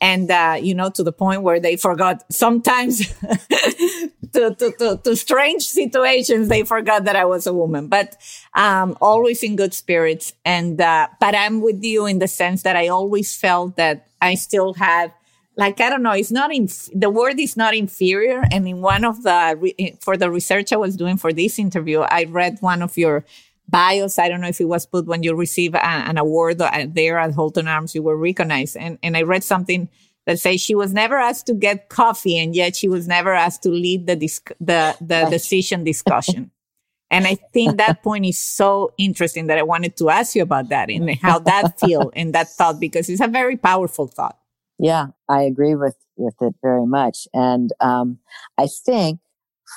[0.00, 2.98] and uh, you know to the point where they forgot sometimes
[4.32, 7.88] to, to, to, to, strange situations they forgot that i was a woman.
[7.88, 8.16] But
[8.54, 10.34] um, always in good spirits.
[10.44, 14.34] And uh, but i'm with you in the sense that i always felt that i
[14.34, 15.12] still had
[15.56, 18.44] like i don't know it's not in the word is not inferior.
[18.50, 22.24] And in one of the for the research i was doing for this interview i
[22.24, 23.24] read one of your
[23.68, 24.18] bios.
[24.18, 27.18] I don't know if it was put when you receive a, an award uh, there
[27.18, 28.76] at Holton Arms, you were recognized.
[28.76, 29.88] And, and I read something
[30.26, 33.62] that says she was never asked to get coffee and yet she was never asked
[33.62, 36.50] to lead the, disc- the, the decision discussion.
[37.10, 40.68] and I think that point is so interesting that I wanted to ask you about
[40.70, 44.38] that and how that feel and that thought, because it's a very powerful thought.
[44.78, 47.28] Yeah, I agree with, with it very much.
[47.32, 48.18] And, um,
[48.58, 49.20] I think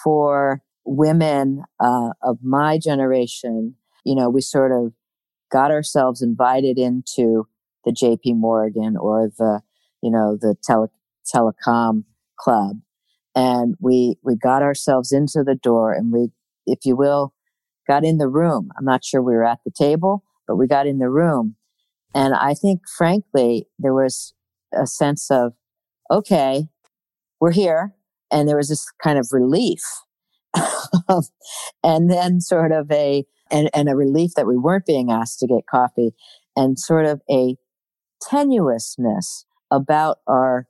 [0.03, 4.93] for women, uh, of my generation, you know, we sort of
[5.51, 7.47] got ourselves invited into
[7.85, 9.61] the JP Morgan or the,
[10.01, 10.89] you know, the tele,
[11.33, 12.03] telecom
[12.37, 12.77] club.
[13.35, 16.29] And we, we got ourselves into the door and we,
[16.65, 17.33] if you will,
[17.87, 18.69] got in the room.
[18.77, 21.55] I'm not sure we were at the table, but we got in the room.
[22.13, 24.33] And I think frankly, there was
[24.73, 25.53] a sense of,
[26.11, 26.67] okay,
[27.39, 27.95] we're here.
[28.31, 29.81] And there was this kind of relief.
[31.83, 35.47] and then sort of a, and, and a relief that we weren't being asked to
[35.47, 36.11] get coffee
[36.55, 37.55] and sort of a
[38.23, 40.67] tenuousness about our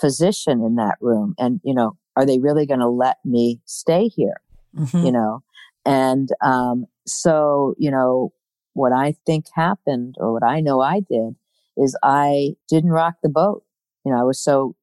[0.00, 1.34] position in that room.
[1.38, 4.40] And, you know, are they really going to let me stay here?
[4.76, 5.04] Mm-hmm.
[5.04, 5.42] You know,
[5.84, 8.32] and, um, so, you know,
[8.72, 11.34] what I think happened or what I know I did
[11.76, 13.64] is I didn't rock the boat.
[14.04, 14.76] You know, I was so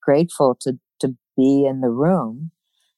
[0.00, 2.50] grateful to, to be in the room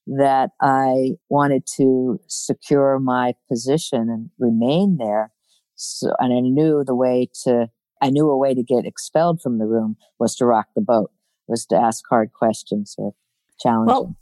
[0.07, 5.31] that I wanted to secure my position and remain there.
[5.75, 7.69] So, and I knew the way to,
[8.01, 11.11] I knew a way to get expelled from the room was to rock the boat,
[11.47, 13.13] was to ask hard questions or
[13.59, 13.87] challenge.
[13.87, 14.15] Well,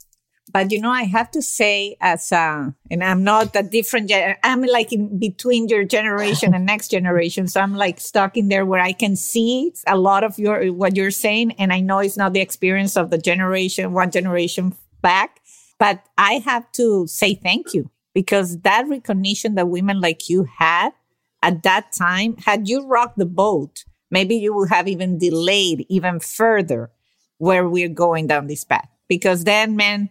[0.52, 4.62] but you know, I have to say, as a, and I'm not a different, I'm
[4.62, 7.48] like in between your generation and next generation.
[7.48, 10.96] So I'm like stuck in there where I can see a lot of your, what
[10.96, 11.52] you're saying.
[11.52, 15.40] And I know it's not the experience of the generation, one generation back
[15.78, 20.92] but I have to say thank you because that recognition that women like you had
[21.42, 26.18] at that time, had you rocked the boat, maybe you would have even delayed even
[26.20, 26.90] further
[27.38, 28.88] where we're going down this path.
[29.08, 30.08] Because then men,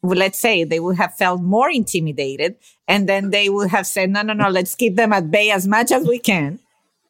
[0.00, 2.56] well, let's say they would have felt more intimidated
[2.88, 5.68] and then they would have said, no, no, no, let's keep them at bay as
[5.68, 6.58] much as we can.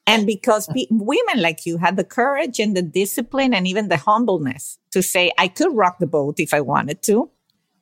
[0.07, 3.97] And because pe- women like you had the courage and the discipline and even the
[3.97, 7.31] humbleness to say, I could rock the boat if I wanted to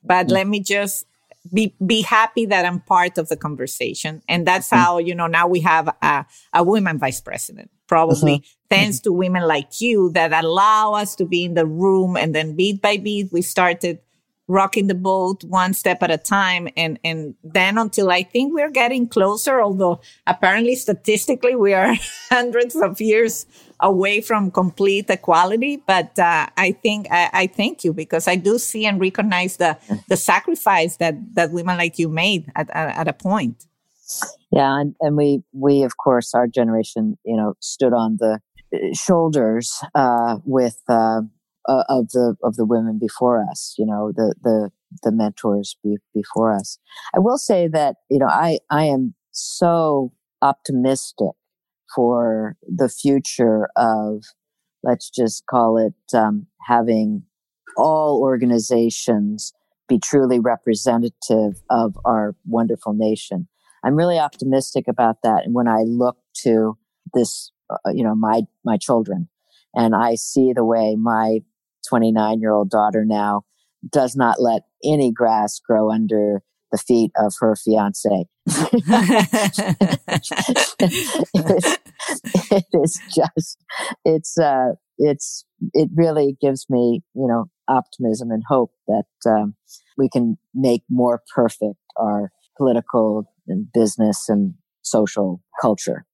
[0.03, 0.33] but mm.
[0.33, 1.07] let me just
[1.53, 4.23] be be happy that I'm part of the conversation.
[4.29, 4.77] And that's mm.
[4.77, 8.57] how, you know, now we have a, a woman vice president, probably uh-huh.
[8.69, 9.05] thanks mm-hmm.
[9.05, 12.17] to women like you that allow us to be in the room.
[12.17, 14.01] And then beat by beat, we started
[14.51, 16.69] rocking the boat one step at a time.
[16.77, 21.95] And, and then until I think we're getting closer, although apparently statistically we are
[22.31, 23.47] hundreds of years
[23.79, 25.77] away from complete equality.
[25.77, 29.79] But uh, I think I, I, thank you because I do see and recognize the
[30.09, 33.67] the sacrifice that that women like you made at at, at a point.
[34.53, 38.41] Yeah, and, and we we of course our generation you know stood on the
[38.95, 41.23] shoulders uh, with uh,
[41.69, 43.75] uh, of the of the women before us.
[43.79, 44.71] You know the the
[45.03, 46.79] the mentors be, before us.
[47.15, 51.35] I will say that you know I I am so optimistic
[51.95, 54.25] for the future of,
[54.83, 57.23] let's just call it, um, having
[57.77, 59.53] all organizations
[59.89, 63.49] be truly representative of our wonderful nation.
[63.85, 65.45] I'm really optimistic about that.
[65.45, 66.77] And when I look to
[67.13, 69.29] this, uh, you know, my, my children
[69.75, 71.41] and I see the way my
[71.89, 73.43] 29 year old daughter now
[73.91, 78.27] does not let any grass grow under the feet of her fiance.
[82.51, 83.59] it is just,
[84.05, 89.55] it's, uh, it's, it really gives me, you know, optimism and hope that um,
[89.97, 96.05] we can make more perfect our political and business and social culture.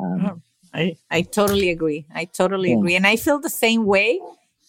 [0.00, 0.40] Um, oh,
[0.74, 2.06] I, I totally agree.
[2.14, 2.76] I totally yeah.
[2.76, 2.96] agree.
[2.96, 4.20] And I feel the same way.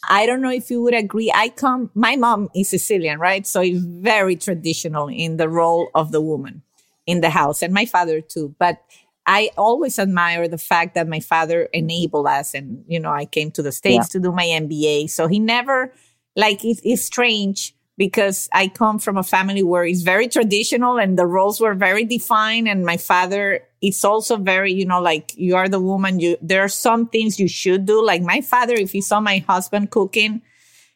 [0.09, 1.31] I don't know if you would agree.
[1.33, 3.47] I come, my mom is Sicilian, right?
[3.47, 6.61] So it's very traditional in the role of the woman
[7.05, 8.55] in the house and my father too.
[8.59, 8.81] But
[9.25, 13.51] I always admire the fact that my father enabled us and, you know, I came
[13.51, 14.19] to the States yeah.
[14.19, 15.09] to do my MBA.
[15.09, 15.93] So he never,
[16.35, 21.17] like, it, it's strange because I come from a family where it's very traditional and
[21.17, 22.67] the roles were very defined.
[22.67, 26.19] And my father, is also very, you know, like you are the woman.
[26.19, 28.03] You, there are some things you should do.
[28.03, 30.41] Like my father, if he saw my husband cooking,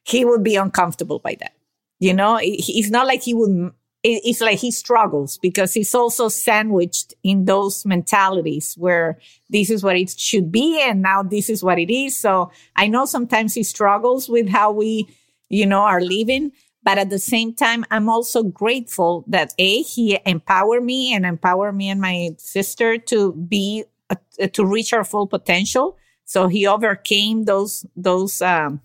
[0.03, 1.51] he would be uncomfortable by that.
[1.99, 3.71] You know, it's not like he would,
[4.03, 9.97] it's like he struggles because he's also sandwiched in those mentalities where this is what
[9.97, 10.79] it should be.
[10.81, 12.17] And now this is what it is.
[12.17, 15.09] So I know sometimes he struggles with how we,
[15.49, 16.53] you know, are living
[16.87, 21.75] but at the same time, I'm also grateful that A, he empowered me and empowered
[21.75, 24.15] me and my sister to be, uh,
[24.53, 25.97] to reach our full potential.
[26.23, 28.79] So he overcame those, those, um,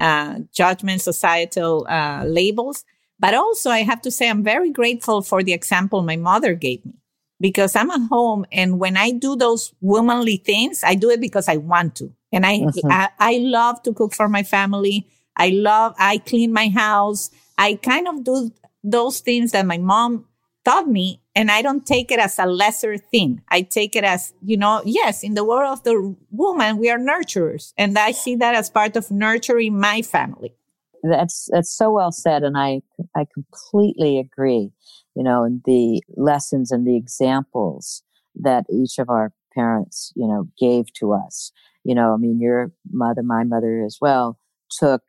[0.00, 2.86] uh, judgment societal, uh, labels.
[3.20, 6.82] But also I have to say, I'm very grateful for the example my mother gave
[6.86, 6.94] me
[7.38, 11.48] because I'm at home and when I do those womanly things, I do it because
[11.48, 12.14] I want to.
[12.32, 12.90] And I, mm-hmm.
[12.90, 15.06] I, I love to cook for my family.
[15.36, 17.30] I love, I clean my house.
[17.58, 20.26] I kind of do those things that my mom
[20.64, 23.42] taught me and I don't take it as a lesser thing.
[23.48, 26.98] I take it as, you know, yes, in the world of the woman, we are
[26.98, 27.72] nurturers.
[27.76, 30.54] And I see that as part of nurturing my family.
[31.02, 32.42] That's, that's so well said.
[32.42, 32.82] And I,
[33.16, 34.70] I completely agree,
[35.16, 38.02] you know, and the lessons and the examples
[38.36, 41.50] that each of our parents, you know, gave to us.
[41.84, 44.38] You know, I mean, your mother, my mother as well,
[44.70, 45.02] took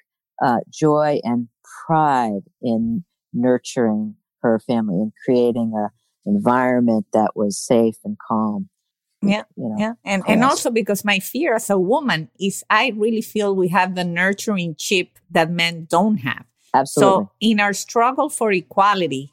[0.44, 1.48] uh, joy and
[1.86, 5.90] pride in nurturing her family and creating a
[6.26, 8.70] environment that was safe and calm.
[9.22, 12.92] Yeah, you know, yeah, and and also because my fear as a woman is I
[12.96, 16.46] really feel we have the nurturing chip that men don't have.
[16.74, 17.26] Absolutely.
[17.26, 19.32] So in our struggle for equality,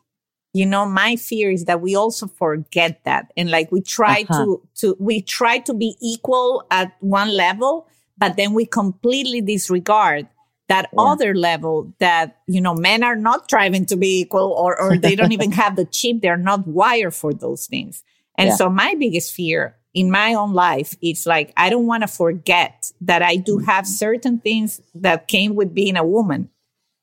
[0.53, 4.45] you know, my fear is that we also forget that, and like we try uh-huh.
[4.45, 10.29] to to we try to be equal at one level, but then we completely disregard
[10.71, 11.01] that yeah.
[11.01, 15.17] other level that you know men are not striving to be equal or or they
[15.17, 18.05] don't even have the chip they're not wired for those things
[18.39, 18.55] and yeah.
[18.55, 22.93] so my biggest fear in my own life it's like i don't want to forget
[23.01, 26.49] that i do have certain things that came with being a woman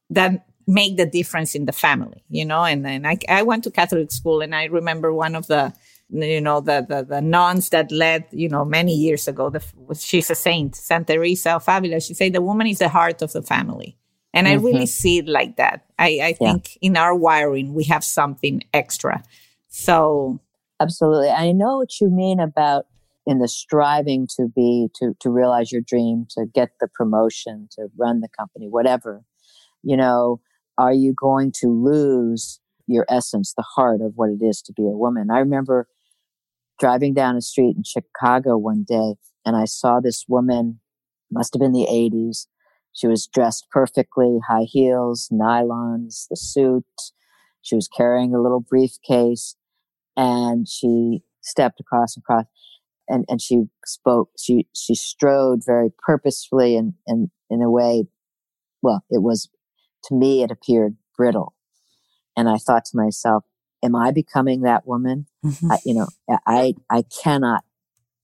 [0.09, 3.71] that make the difference in the family you know and then I, I went to
[3.71, 5.73] catholic school and i remember one of the
[6.09, 9.49] you know, the, the, the nuns that led, you know, many years ago.
[9.49, 9.63] The,
[9.95, 11.99] she's a saint, Santa Teresa of Avila.
[11.99, 13.97] She said the woman is the heart of the family.
[14.33, 14.59] And mm-hmm.
[14.59, 14.85] I really mm-hmm.
[14.85, 15.85] see it like that.
[15.99, 16.87] I, I think yeah.
[16.87, 19.23] in our wiring, we have something extra.
[19.67, 20.39] So.
[20.79, 21.29] Absolutely.
[21.31, 22.85] I know what you mean about
[23.25, 27.87] in the striving to be, to, to realize your dream, to get the promotion, to
[27.97, 29.23] run the company, whatever.
[29.81, 30.39] You know,
[30.77, 34.83] are you going to lose your essence, the heart of what it is to be
[34.83, 35.31] a woman?
[35.31, 35.87] I remember
[36.79, 40.81] driving down a street in Chicago one day and I saw this woman,
[41.31, 42.47] must have been the 80s.
[42.93, 46.83] She was dressed perfectly, high heels, nylons, the suit.
[47.61, 49.55] She was carrying a little briefcase
[50.15, 52.45] and she stepped across and across
[53.07, 58.03] and, and she spoke, she, she strode very purposefully and, and in a way,
[58.81, 59.49] well, it was,
[60.05, 61.53] to me, it appeared brittle.
[62.35, 63.45] And I thought to myself,
[63.83, 65.27] am I becoming that woman?
[65.45, 65.71] Mm-hmm.
[65.71, 66.07] I, you know,
[66.45, 67.63] I, I cannot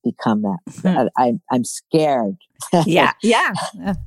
[0.04, 0.58] become that.
[0.70, 1.08] Mm-hmm.
[1.18, 2.38] I, I'm scared.
[2.86, 3.54] yeah, yeah,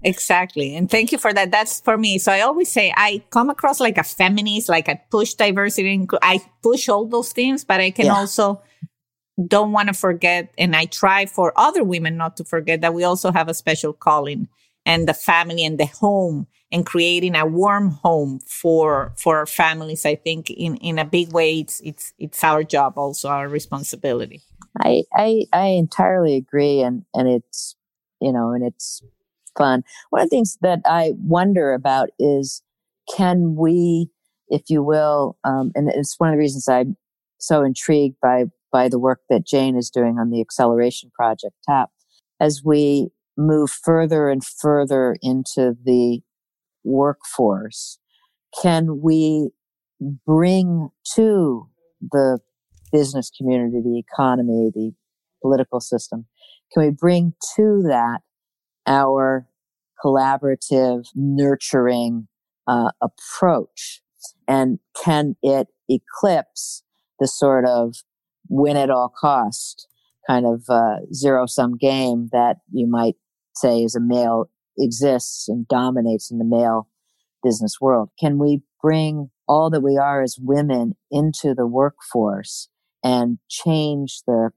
[0.02, 0.74] exactly.
[0.74, 1.50] And thank you for that.
[1.50, 2.18] That's for me.
[2.18, 6.10] So I always say I come across like a feminist, like I push diversity and
[6.22, 8.14] I push all those things, but I can yeah.
[8.14, 8.62] also
[9.46, 10.52] don't want to forget.
[10.56, 13.92] And I try for other women not to forget that we also have a special
[13.92, 14.48] calling
[14.86, 20.06] and the family and the home and creating a warm home for for our families
[20.06, 24.42] i think in in a big way it's it's it's our job also our responsibility
[24.80, 27.76] i i i entirely agree and and it's
[28.20, 29.02] you know and it's
[29.58, 32.62] fun one of the things that i wonder about is
[33.16, 34.10] can we
[34.48, 36.96] if you will, um, and it's one of the reasons I'm
[37.38, 41.90] so intrigued by by the work that Jane is doing on the acceleration project TAP.
[42.40, 46.20] As we move further and further into the
[46.84, 47.98] workforce,
[48.62, 49.50] can we
[50.26, 51.68] bring to
[52.00, 52.38] the
[52.92, 54.92] business community, the economy, the
[55.42, 56.26] political system,
[56.72, 58.20] can we bring to that
[58.86, 59.46] our
[60.04, 62.28] collaborative, nurturing
[62.66, 64.02] uh, approach?
[64.48, 66.82] And can it eclipse
[67.18, 67.96] the sort of
[68.48, 69.88] win at all cost
[70.26, 73.14] kind of uh, zero sum game that you might
[73.56, 76.88] say is a male exists and dominates in the male
[77.42, 78.10] business world?
[78.18, 82.68] Can we bring all that we are as women into the workforce
[83.02, 84.50] and change the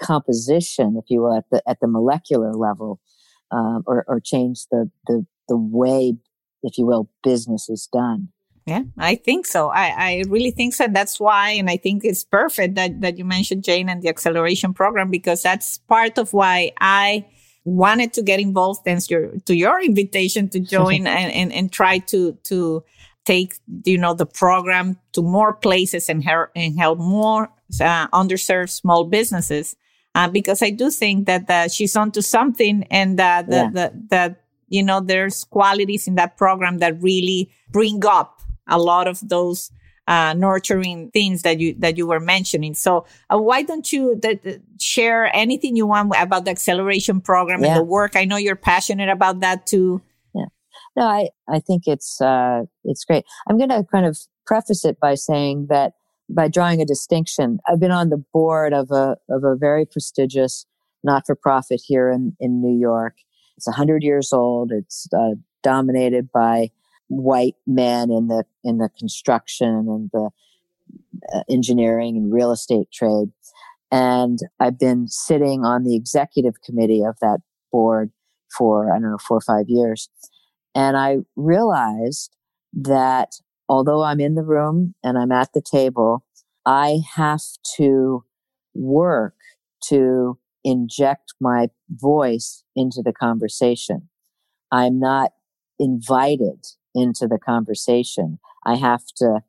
[0.00, 3.00] composition, if you will, at the at the molecular level,
[3.50, 6.14] um, or, or change the, the the way,
[6.62, 8.28] if you will, business is done.
[8.66, 9.68] Yeah, I think so.
[9.68, 10.88] I, I really think so.
[10.88, 14.74] That's why, and I think it's perfect that, that you mentioned Jane and the acceleration
[14.74, 17.26] program because that's part of why I
[17.66, 21.98] wanted to get involved thanks your, to your invitation to join and, and, and try
[21.98, 22.82] to, to
[23.24, 27.50] take, you know, the program to more places and, her, and help more
[27.80, 29.76] uh, underserved small businesses.
[30.14, 33.70] Uh, because I do think that uh, she's onto something and uh, the, yeah.
[33.70, 34.36] the, the,
[34.68, 39.70] you know, there's qualities in that program that really bring up a lot of those
[40.06, 42.74] uh, nurturing things that you that you were mentioning.
[42.74, 47.68] So uh, why don't you th- share anything you want about the acceleration program yeah.
[47.68, 48.16] and the work?
[48.16, 50.00] I know you're passionate about that too.
[50.34, 50.46] Yeah,
[50.96, 53.24] no, I I think it's uh, it's great.
[53.48, 55.94] I'm going to kind of preface it by saying that
[56.28, 60.66] by drawing a distinction, I've been on the board of a of a very prestigious
[61.02, 63.16] not for profit here in in New York.
[63.56, 64.70] It's 100 years old.
[64.70, 66.70] It's uh, dominated by
[67.08, 70.30] white men in the in the construction and the
[71.34, 73.28] uh, engineering and real estate trade.
[73.92, 77.38] And i've been sitting on the executive committee of that
[77.70, 78.10] board
[78.56, 80.08] for i don't know 4 or 5 years.
[80.74, 82.34] And i realized
[82.72, 83.32] that
[83.68, 86.24] although i'm in the room and i'm at the table
[86.66, 87.42] i have
[87.76, 88.24] to
[88.74, 89.34] work
[89.88, 94.08] to inject my voice into the conversation.
[94.72, 95.30] I'm not
[95.78, 96.66] invited
[96.96, 98.38] into the conversation.
[98.64, 99.40] I have to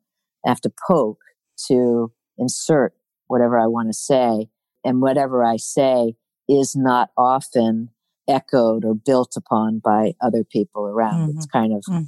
[0.46, 1.20] have to poke
[1.66, 2.94] to insert
[3.26, 4.48] whatever I want to say,
[4.84, 6.14] and whatever I say
[6.48, 7.90] is not often
[8.28, 11.30] echoed or built upon by other people around.
[11.30, 11.38] Mm-hmm.
[11.38, 12.06] It's kind of mm.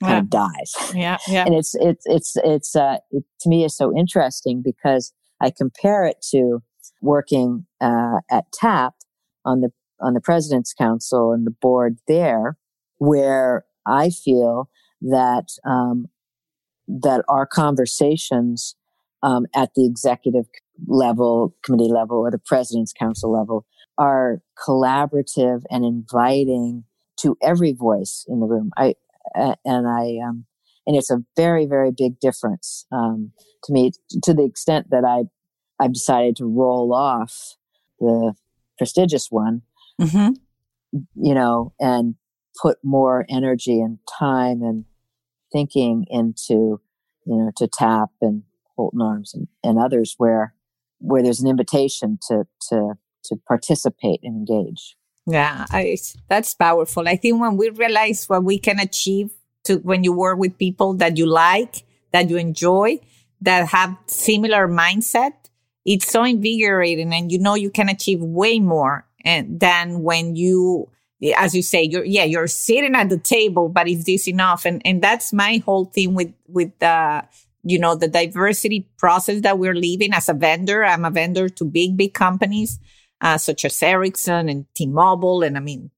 [0.00, 0.18] kind yeah.
[0.18, 0.74] of dies.
[0.94, 1.44] Yeah, yeah.
[1.44, 6.04] and it's it's it's it's uh, it, to me is so interesting because I compare
[6.04, 6.62] it to
[7.00, 8.94] working uh, at TAP
[9.44, 12.56] on the on the President's Council and the board there,
[12.98, 14.68] where I feel
[15.02, 16.06] that um,
[16.88, 18.76] that our conversations
[19.22, 20.46] um, at the executive
[20.86, 23.66] level, committee level, or the president's council level
[23.98, 26.84] are collaborative and inviting
[27.18, 28.70] to every voice in the room.
[28.76, 28.94] I
[29.34, 30.46] and I um,
[30.86, 33.32] and it's a very very big difference um,
[33.64, 35.24] to me to the extent that I
[35.82, 37.56] I've decided to roll off
[38.00, 38.34] the
[38.78, 39.62] prestigious one.
[40.00, 40.32] Mm-hmm.
[41.14, 42.16] You know, and
[42.60, 44.84] put more energy and time and
[45.52, 46.80] thinking into,
[47.24, 48.42] you know, to TAP and
[48.76, 50.54] Holton Arms and, and others where,
[50.98, 52.94] where there's an invitation to, to,
[53.24, 54.96] to participate and engage.
[55.26, 55.96] Yeah, I,
[56.28, 57.08] that's powerful.
[57.08, 59.30] I think when we realize what we can achieve
[59.64, 62.98] to when you work with people that you like, that you enjoy,
[63.40, 65.32] that have similar mindset,
[65.84, 70.88] it's so invigorating and you know you can achieve way more and than when you
[71.36, 74.64] as you say, you're yeah, you're sitting at the table, but is this enough?
[74.64, 77.24] And and that's my whole thing with with the
[77.62, 80.84] you know the diversity process that we're living as a vendor.
[80.84, 82.78] I'm a vendor to big big companies
[83.22, 85.90] uh, such as Ericsson and T-Mobile, and I mean,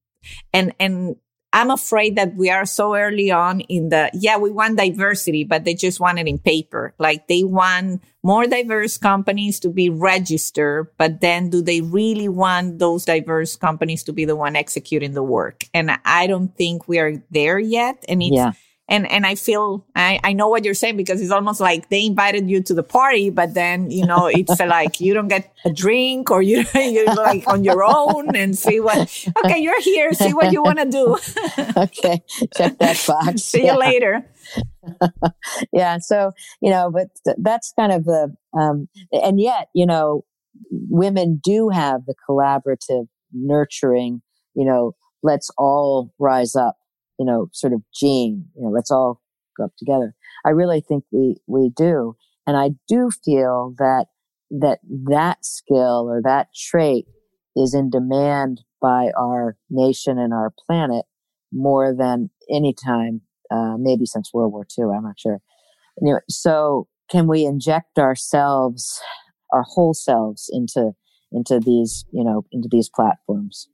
[0.53, 1.15] and and
[1.55, 5.63] I'm afraid that we are so early on in the, yeah, we want diversity, but
[5.63, 6.93] they just want it in paper.
[6.99, 12.79] Like they want more diverse companies to be registered, but then do they really want
[12.79, 15.63] those diverse companies to be the one executing the work?
[15.73, 18.03] And I don't think we are there yet.
[18.09, 18.51] And it's, yeah
[18.87, 22.05] and and I feel I, I know what you're saying because it's almost like they
[22.05, 25.73] invited you to the party, but then you know it's like you don't get a
[25.73, 28.97] drink or you you're like on your own and see what.
[29.43, 30.13] Okay, you're here.
[30.13, 31.17] See what you want to do.
[31.77, 32.21] okay,
[32.55, 33.41] check that box.
[33.41, 33.73] see yeah.
[33.73, 34.31] you later.
[35.73, 35.97] yeah.
[35.99, 36.31] So
[36.61, 37.07] you know, but
[37.37, 40.25] that's kind of the um, and yet you know,
[40.71, 44.21] women do have the collaborative, nurturing.
[44.53, 44.91] You know,
[45.23, 46.75] let's all rise up
[47.19, 48.45] you know, sort of gene.
[48.55, 49.21] You know, let's all
[49.57, 50.13] go up together.
[50.45, 52.15] I really think we, we do.
[52.47, 54.05] And I do feel that,
[54.51, 57.05] that that skill or that trait
[57.55, 61.05] is in demand by our nation and our planet
[61.51, 64.85] more than any time, uh, maybe since World War II.
[64.95, 65.39] I'm not sure.
[66.01, 69.01] Anyway, so can we inject ourselves,
[69.53, 70.91] our whole selves into,
[71.31, 73.69] into these, you know, into these platforms?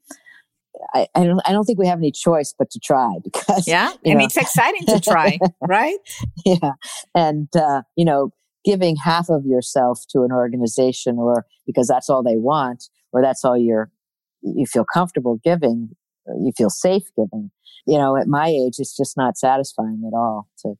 [0.94, 3.94] I, I don't I don't think we have any choice but to try because yeah,
[4.06, 4.26] and know.
[4.26, 5.98] it's exciting to try, right?
[6.46, 6.74] Yeah,
[7.16, 8.32] and uh, you know,
[8.66, 13.44] giving half of yourself to an organization, or because that's all they want, or that's
[13.44, 13.92] all you're
[14.42, 15.90] you feel comfortable giving,
[16.28, 17.52] you feel safe giving.
[17.88, 20.76] You know, at my age, it's just not satisfying at all to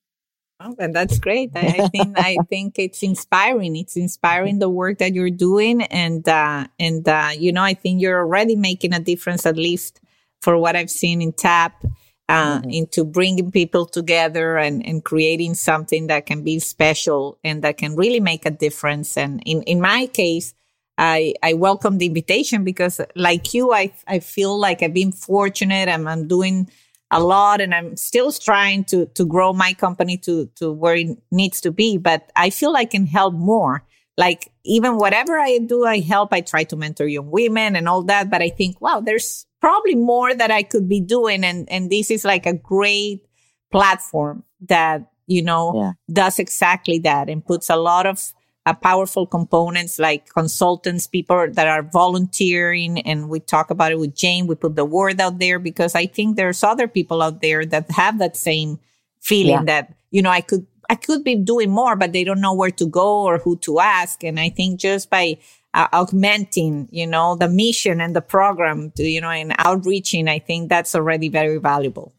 [0.64, 1.52] Oh, and that's great.
[1.56, 3.76] I, I, think I think it's inspiring.
[3.76, 8.02] It's inspiring the work that you're doing, and uh, and uh, you know I think
[8.02, 10.00] you're already making a difference, at least
[10.42, 11.84] for what I've seen in TAP,
[12.30, 12.70] uh, mm-hmm.
[12.70, 17.96] into bringing people together and and creating something that can be special and that can
[17.96, 19.18] really make a difference.
[19.18, 20.54] And in in my case,
[20.98, 25.88] I I welcome the invitation because, like you, I I feel like I've been fortunate.
[25.90, 26.70] and I'm doing
[27.12, 31.18] a lot and I'm still trying to to grow my company to to where it
[31.30, 33.86] needs to be, but I feel I can help more.
[34.18, 36.34] Like even whatever I do, I help.
[36.34, 39.96] I try to mentor young women and all that, but I think, wow, there's probably
[39.96, 43.28] more that I could be doing and and this is like a great
[43.72, 45.92] platform that, you know, yeah.
[46.12, 48.34] does exactly that and puts a lot of
[48.66, 53.00] uh, powerful components like consultants, people that are volunteering.
[53.02, 54.48] And we talk about it with Jane.
[54.48, 57.90] We put the word out there because I think there's other people out there that
[57.92, 58.80] have that same
[59.20, 59.64] feeling yeah.
[59.66, 62.72] that, you know, I could, I could be doing more, but they don't know where
[62.72, 64.24] to go or who to ask.
[64.24, 65.38] And I think just by
[65.74, 70.40] uh, augmenting, you know, the mission and the program to, you know, and outreaching, I
[70.40, 72.14] think that's already very valuable.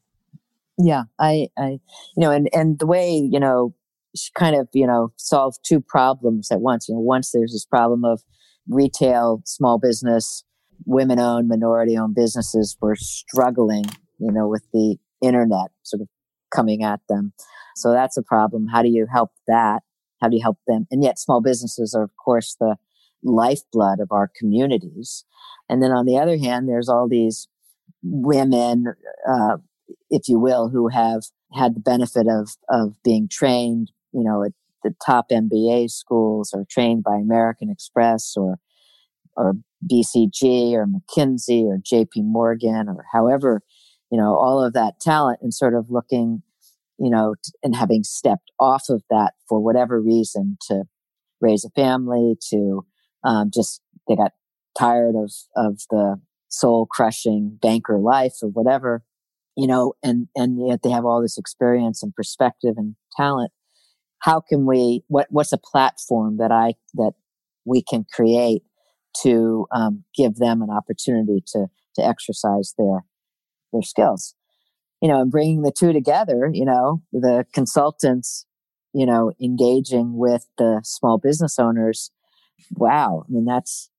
[0.78, 1.80] Yeah, I, I,
[2.16, 3.74] you know, and, and the way, you know,
[4.34, 6.88] kind of, you know, solve two problems at once.
[6.88, 8.22] You know, once there's this problem of
[8.68, 10.44] retail, small business,
[10.86, 13.84] women owned, minority owned businesses were struggling,
[14.18, 16.08] you know, with the internet sort of
[16.54, 17.32] coming at them.
[17.76, 18.66] So that's a problem.
[18.68, 19.82] How do you help that?
[20.20, 20.86] How do you help them?
[20.90, 22.76] And yet small businesses are, of course, the
[23.24, 25.24] lifeblood of our communities.
[25.68, 27.48] And then on the other hand, there's all these
[28.02, 28.94] women,
[29.28, 29.56] uh,
[30.10, 31.22] if you will, who have
[31.54, 34.52] had the benefit of, of being trained you know, at
[34.82, 38.58] the top MBA schools or trained by American Express or,
[39.36, 39.54] or
[39.90, 43.62] BCG or McKinsey or JP Morgan or however,
[44.10, 46.42] you know, all of that talent and sort of looking,
[46.98, 50.84] you know, and having stepped off of that for whatever reason to
[51.40, 52.84] raise a family, to
[53.24, 54.32] um, just, they got
[54.78, 59.02] tired of, of the soul crushing banker life or whatever,
[59.56, 63.50] you know, and, and yet they have all this experience and perspective and talent
[64.22, 67.12] how can we what what's a platform that i that
[67.64, 68.62] we can create
[69.22, 73.04] to um, give them an opportunity to to exercise their
[73.72, 74.34] their skills?
[75.00, 78.46] You know and bringing the two together you know the consultants
[78.94, 82.10] you know engaging with the small business owners
[82.70, 83.90] wow i mean that's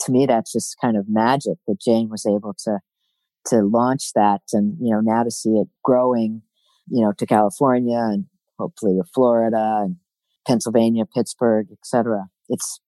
[0.00, 2.80] to me that's just kind of magic that jane was able to
[3.46, 6.42] to launch that and you know now to see it growing
[6.88, 8.24] you know to california and
[8.60, 9.96] hopefully to Florida and
[10.46, 12.26] Pennsylvania, Pittsburgh, etc.
[12.48, 12.80] It's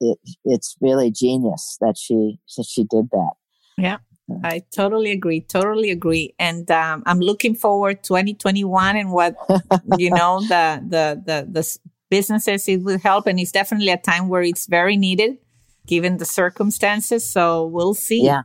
[0.00, 3.32] it it's really genius that she that she did that.
[3.76, 3.98] Yeah.
[4.42, 5.40] I totally agree.
[5.40, 6.34] Totally agree.
[6.38, 9.36] And um, I'm looking forward 2021 and what
[9.98, 11.78] you know the the the the
[12.10, 13.26] businesses it will help.
[13.26, 15.38] And it's definitely a time where it's very needed
[15.86, 17.28] given the circumstances.
[17.28, 18.24] So we'll see.
[18.24, 18.42] Yeah.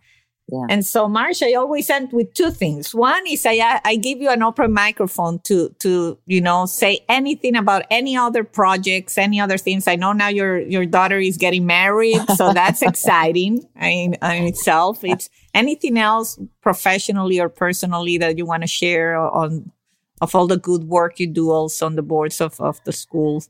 [0.52, 0.66] Yeah.
[0.70, 2.94] And so, Marcia, I always end with two things.
[2.94, 7.56] One is I, I give you an open microphone to, to, you know, say anything
[7.56, 9.88] about any other projects, any other things.
[9.88, 12.20] I know now your, your daughter is getting married.
[12.36, 15.04] So that's exciting in, in itself.
[15.04, 19.72] It's anything else professionally or personally that you want to share on,
[20.20, 23.50] of all the good work you do also on the boards of, of the schools.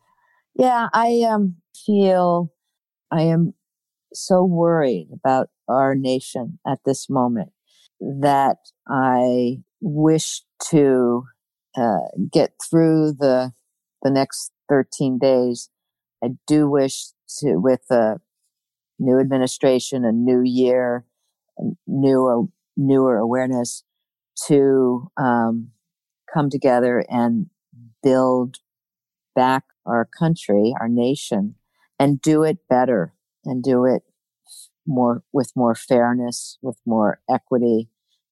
[0.55, 0.89] Yeah.
[0.93, 2.51] I, um, feel
[3.11, 3.53] I am
[4.13, 7.51] so worried about our nation at this moment
[7.99, 8.57] that
[8.87, 11.23] I wish to
[11.77, 13.53] uh, get through the
[14.01, 15.69] the next 13 days.
[16.23, 17.07] I do wish
[17.39, 18.19] to, with a
[18.99, 21.05] new administration, a new year,
[21.57, 23.83] a new newer awareness,
[24.47, 25.69] to um,
[26.33, 27.47] come together and
[28.01, 28.57] build
[29.35, 31.55] back our country, our nation,
[31.99, 33.13] and do it better
[33.45, 34.03] and do it
[34.85, 37.89] more with more fairness, with more equity,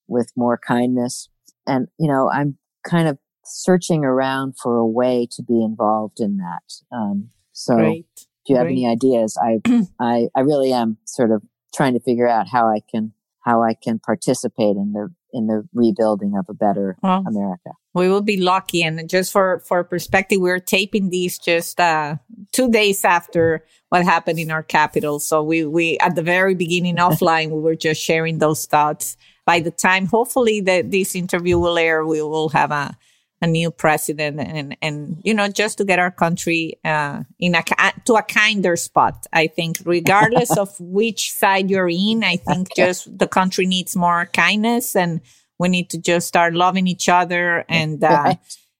[0.07, 1.29] with more kindness.
[1.67, 6.37] And, you know, I'm kind of searching around for a way to be involved in
[6.37, 6.63] that.
[6.95, 8.05] Um, so Great.
[8.15, 8.73] if you have Great.
[8.73, 9.59] any ideas, I,
[9.99, 11.43] I, I really am sort of
[11.73, 13.13] trying to figure out how I can,
[13.45, 17.71] how I can participate in the, in the rebuilding of a better Well, America.
[17.93, 18.83] We will be lucky.
[18.83, 22.17] And just for, for perspective, we're taping these just uh,
[22.51, 25.19] two days after what happened in our capital.
[25.19, 29.17] So we, we at the very beginning offline, we were just sharing those thoughts.
[29.45, 32.95] By the time, hopefully, that this interview will air, we will have a,
[33.41, 37.63] a new president and, and, you know, just to get our country, uh, in a,
[38.05, 39.25] to a kinder spot.
[39.33, 44.27] I think regardless of which side you're in, I think just the country needs more
[44.27, 45.21] kindness and
[45.59, 48.35] we need to just start loving each other and, uh,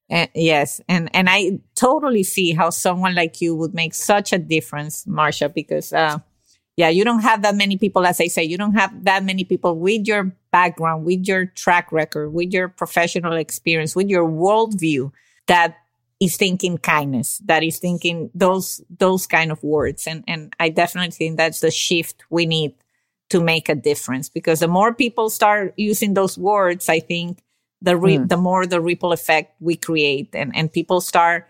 [0.09, 4.39] and yes, and and I totally see how someone like you would make such a
[4.39, 6.17] difference, Marcia, because uh,
[6.75, 9.43] yeah, you don't have that many people, as I say, you don't have that many
[9.43, 15.11] people with your background, with your track record, with your professional experience, with your worldview
[15.47, 15.77] that
[16.19, 21.11] is thinking kindness, that is thinking those those kind of words, and and I definitely
[21.11, 22.73] think that's the shift we need
[23.29, 27.41] to make a difference because the more people start using those words, I think
[27.81, 28.29] the re- Mm.
[28.29, 31.47] the more the ripple effect we create and, and people start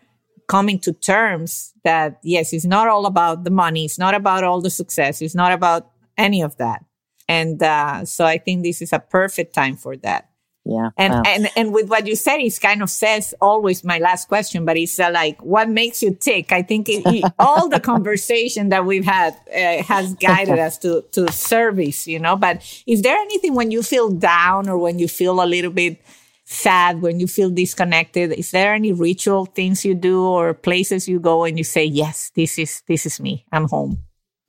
[0.48, 3.86] coming to terms that yes, it's not all about the money.
[3.86, 5.22] It's not about all the success.
[5.22, 6.84] It's not about any of that.
[7.28, 10.29] And, uh, so I think this is a perfect time for that.
[10.72, 10.90] Yeah.
[10.98, 11.24] And, Wow.
[11.26, 14.78] and, and with what you said, it kind of says always my last question, but
[14.78, 16.52] it's uh, like, what makes you tick?
[16.52, 21.02] I think it, it- all the conversation that we've had uh, has guided us to,
[21.14, 25.08] to service, you know, but is there anything when you feel down or when you
[25.08, 26.00] feel a little bit
[26.46, 31.20] sad, when you feel disconnected, is there any ritual things you do or places you
[31.20, 33.44] go and you say, yes, this is, this is me.
[33.52, 34.00] I'm home.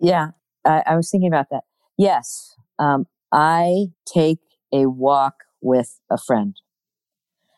[0.01, 0.33] Yeah,
[0.66, 1.62] I, I was thinking about that.
[1.97, 4.39] Yes, um, I take
[4.73, 6.57] a walk with a friend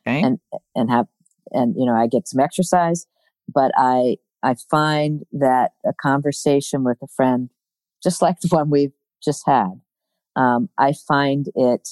[0.07, 0.23] Okay.
[0.23, 0.39] and
[0.75, 1.07] and have
[1.53, 3.07] and you know I get some exercise,
[3.53, 7.51] but I I find that a conversation with a friend,
[8.03, 8.93] just like the one we've
[9.23, 9.81] just had,
[10.35, 11.91] um, I find it,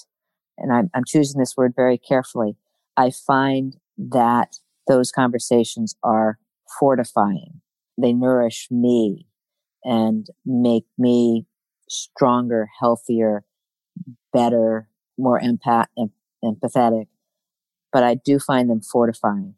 [0.59, 2.57] and I'm I'm choosing this word very carefully.
[2.97, 4.57] I find that
[4.89, 6.39] those conversations are
[6.79, 7.61] fortifying.
[8.01, 9.27] They nourish me
[9.85, 11.47] and make me
[11.89, 13.45] stronger, healthier,
[14.33, 14.90] better,
[15.21, 16.13] more empath- em-
[16.45, 17.07] empathetic.
[17.93, 19.55] But I do find them fortifying.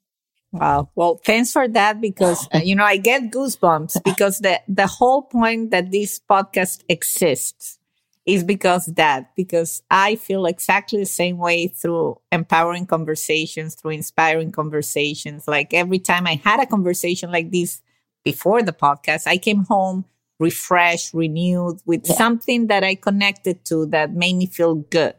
[0.52, 0.90] Wow.
[0.94, 5.22] Well, thanks for that because, uh, you know, I get goosebumps because the, the whole
[5.22, 7.78] point that this podcast exists
[8.26, 14.52] is because that, because I feel exactly the same way through empowering conversations, through inspiring
[14.52, 15.48] conversations.
[15.48, 17.80] Like every time I had a conversation like this
[18.22, 20.04] before the podcast, I came home
[20.38, 22.14] refreshed, renewed with Yeah.
[22.14, 25.14] something that I connected to that made me feel good.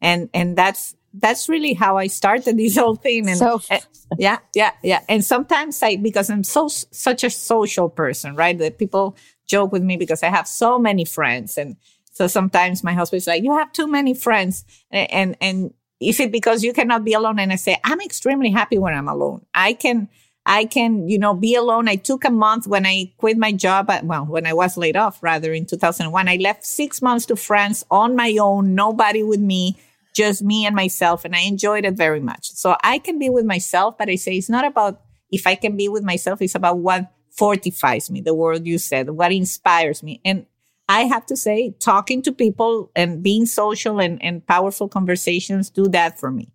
[0.00, 3.28] And, and that's, that's really how I started this whole thing.
[3.28, 3.86] And, So- and-
[4.18, 5.00] yeah, yeah, yeah.
[5.08, 8.56] And sometimes I, because I'm so, such a social person, right?
[8.58, 11.58] That people joke with me because I have so many friends.
[11.58, 11.76] And
[12.12, 14.64] so sometimes my husband's like, you have too many friends.
[14.90, 17.38] And, and, and is it because you cannot be alone?
[17.38, 19.44] And I say, I'm extremely happy when I'm alone.
[19.52, 20.08] I can,
[20.46, 21.88] I can, you know, be alone.
[21.88, 23.90] I took a month when I quit my job.
[23.90, 27.36] At, well, when I was laid off, rather in 2001, I left six months to
[27.36, 29.76] France on my own, nobody with me,
[30.14, 31.24] just me and myself.
[31.24, 32.50] And I enjoyed it very much.
[32.52, 35.00] So I can be with myself, but I say it's not about
[35.30, 36.42] if I can be with myself.
[36.42, 40.20] It's about what fortifies me, the word you said, what inspires me.
[40.24, 40.46] And
[40.88, 45.86] I have to say, talking to people and being social and, and powerful conversations do
[45.88, 46.50] that for me.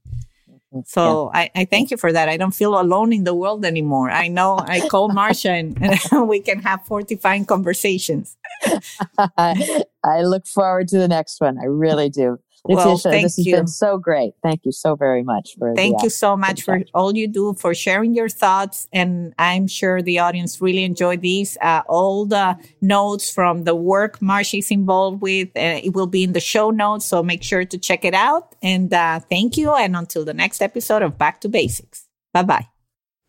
[0.86, 2.30] So I, I thank you for that.
[2.30, 4.10] I don't feel alone in the world anymore.
[4.10, 8.36] I know I call Marcia and, and we can have fortifying conversations.
[9.38, 11.60] I look forward to the next one.
[11.60, 12.40] I really do.
[12.66, 13.56] Well, Letitia, thank this has you.
[13.56, 14.34] been so great.
[14.42, 17.54] Thank you so very much for Thank the, you so much for all you do,
[17.56, 18.88] for sharing your thoughts.
[18.94, 21.58] And I'm sure the audience really enjoyed these.
[21.62, 26.24] Uh, all the notes from the work Marcia is involved with, uh, it will be
[26.24, 27.06] in the show notes.
[27.06, 28.56] So make sure to check it out.
[28.62, 29.74] And uh, thank you.
[29.74, 32.08] And until the next episode of Back to Basics.
[32.34, 32.68] Bye bye.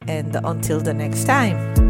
[0.07, 1.84] And until the next time.